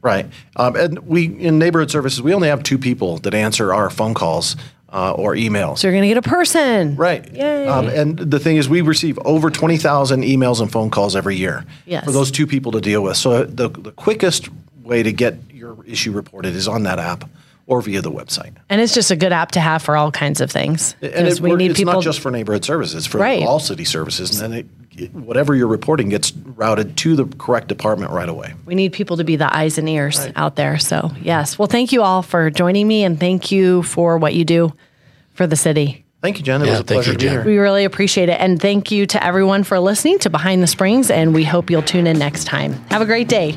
Right. 0.00 0.26
Um, 0.56 0.76
and 0.76 0.98
we 1.00 1.26
in 1.26 1.58
neighborhood 1.58 1.90
services 1.90 2.22
we 2.22 2.32
only 2.32 2.48
have 2.48 2.62
two 2.62 2.78
people 2.78 3.18
that 3.18 3.34
answer 3.34 3.74
our 3.74 3.90
phone 3.90 4.14
calls 4.14 4.54
uh, 4.92 5.12
or 5.12 5.34
emails. 5.34 5.78
So 5.78 5.88
you're 5.88 5.94
going 5.94 6.02
to 6.02 6.08
get 6.08 6.16
a 6.18 6.22
person. 6.22 6.96
Right. 6.96 7.30
Yay. 7.32 7.66
Um, 7.66 7.88
and 7.88 8.18
the 8.18 8.38
thing 8.38 8.56
is, 8.56 8.68
we 8.68 8.80
receive 8.82 9.18
over 9.24 9.50
20,000 9.50 10.22
emails 10.22 10.60
and 10.60 10.70
phone 10.70 10.90
calls 10.90 11.16
every 11.16 11.36
year 11.36 11.64
Yes. 11.86 12.04
for 12.04 12.12
those 12.12 12.30
two 12.30 12.46
people 12.46 12.72
to 12.72 12.80
deal 12.80 13.02
with. 13.02 13.16
So 13.16 13.44
the, 13.44 13.68
the 13.68 13.92
quickest 13.92 14.48
way 14.82 15.02
to 15.02 15.12
get 15.12 15.34
your 15.52 15.84
issue 15.84 16.12
reported 16.12 16.54
is 16.54 16.68
on 16.68 16.84
that 16.84 16.98
app 16.98 17.28
or 17.66 17.82
via 17.82 18.00
the 18.00 18.12
website. 18.12 18.54
And 18.68 18.80
it's 18.80 18.94
just 18.94 19.10
a 19.10 19.16
good 19.16 19.32
app 19.32 19.50
to 19.52 19.60
have 19.60 19.82
for 19.82 19.96
all 19.96 20.12
kinds 20.12 20.40
of 20.40 20.52
things. 20.52 20.94
And 21.02 21.26
it, 21.26 21.40
we 21.40 21.52
need 21.56 21.72
it's 21.72 21.80
people. 21.80 21.94
not 21.94 22.02
just 22.04 22.20
for 22.20 22.30
neighborhood 22.30 22.64
services, 22.64 23.06
for 23.06 23.18
Right. 23.18 23.42
all 23.42 23.58
city 23.58 23.84
services. 23.84 24.40
And 24.40 24.54
it, 24.54 24.66
whatever 25.12 25.54
you're 25.54 25.66
reporting 25.68 26.08
gets 26.08 26.32
routed 26.32 26.96
to 26.98 27.16
the 27.16 27.24
correct 27.38 27.68
department 27.68 28.10
right 28.12 28.28
away. 28.28 28.54
we 28.64 28.74
need 28.74 28.92
people 28.92 29.16
to 29.18 29.24
be 29.24 29.36
the 29.36 29.54
eyes 29.54 29.78
and 29.78 29.88
ears 29.88 30.26
out 30.36 30.56
there. 30.56 30.78
So, 30.78 31.10
yes. 31.20 31.58
Well, 31.58 31.68
thank 31.68 31.92
you 31.92 32.02
all 32.02 32.22
for 32.22 32.50
joining 32.50 32.86
me 32.88 33.04
and 33.04 33.18
thank 33.20 33.50
you 33.52 33.82
for 33.82 34.18
what 34.18 34.34
you 34.34 34.44
do 34.44 34.72
for 35.34 35.46
the 35.46 35.56
city. 35.56 36.04
Thank 36.22 36.38
you, 36.38 36.44
Jen. 36.44 36.62
It 36.62 36.66
Yeah, 36.66 36.70
was 36.72 36.80
a 36.80 36.84
thank 36.84 36.96
pleasure 37.04 37.12
you, 37.12 37.18
to 37.18 37.24
be 37.24 37.28
Jen. 37.28 37.32
here. 37.34 37.44
We 37.44 37.58
really 37.58 37.84
appreciate 37.84 38.28
it. 38.28 38.40
And 38.40 38.60
thank 38.60 38.90
you 38.90 39.06
to 39.06 39.22
everyone 39.22 39.62
for 39.64 39.78
listening 39.78 40.18
to 40.20 40.30
Behind 40.30 40.62
the 40.62 40.66
Springs. 40.66 41.10
And 41.10 41.34
we 41.34 41.44
hope 41.44 41.70
you'll 41.70 41.82
tune 41.82 42.06
in 42.06 42.18
next 42.18 42.44
time. 42.44 42.72
Have 42.90 43.02
a 43.02 43.06
great 43.06 43.28
day. 43.28 43.56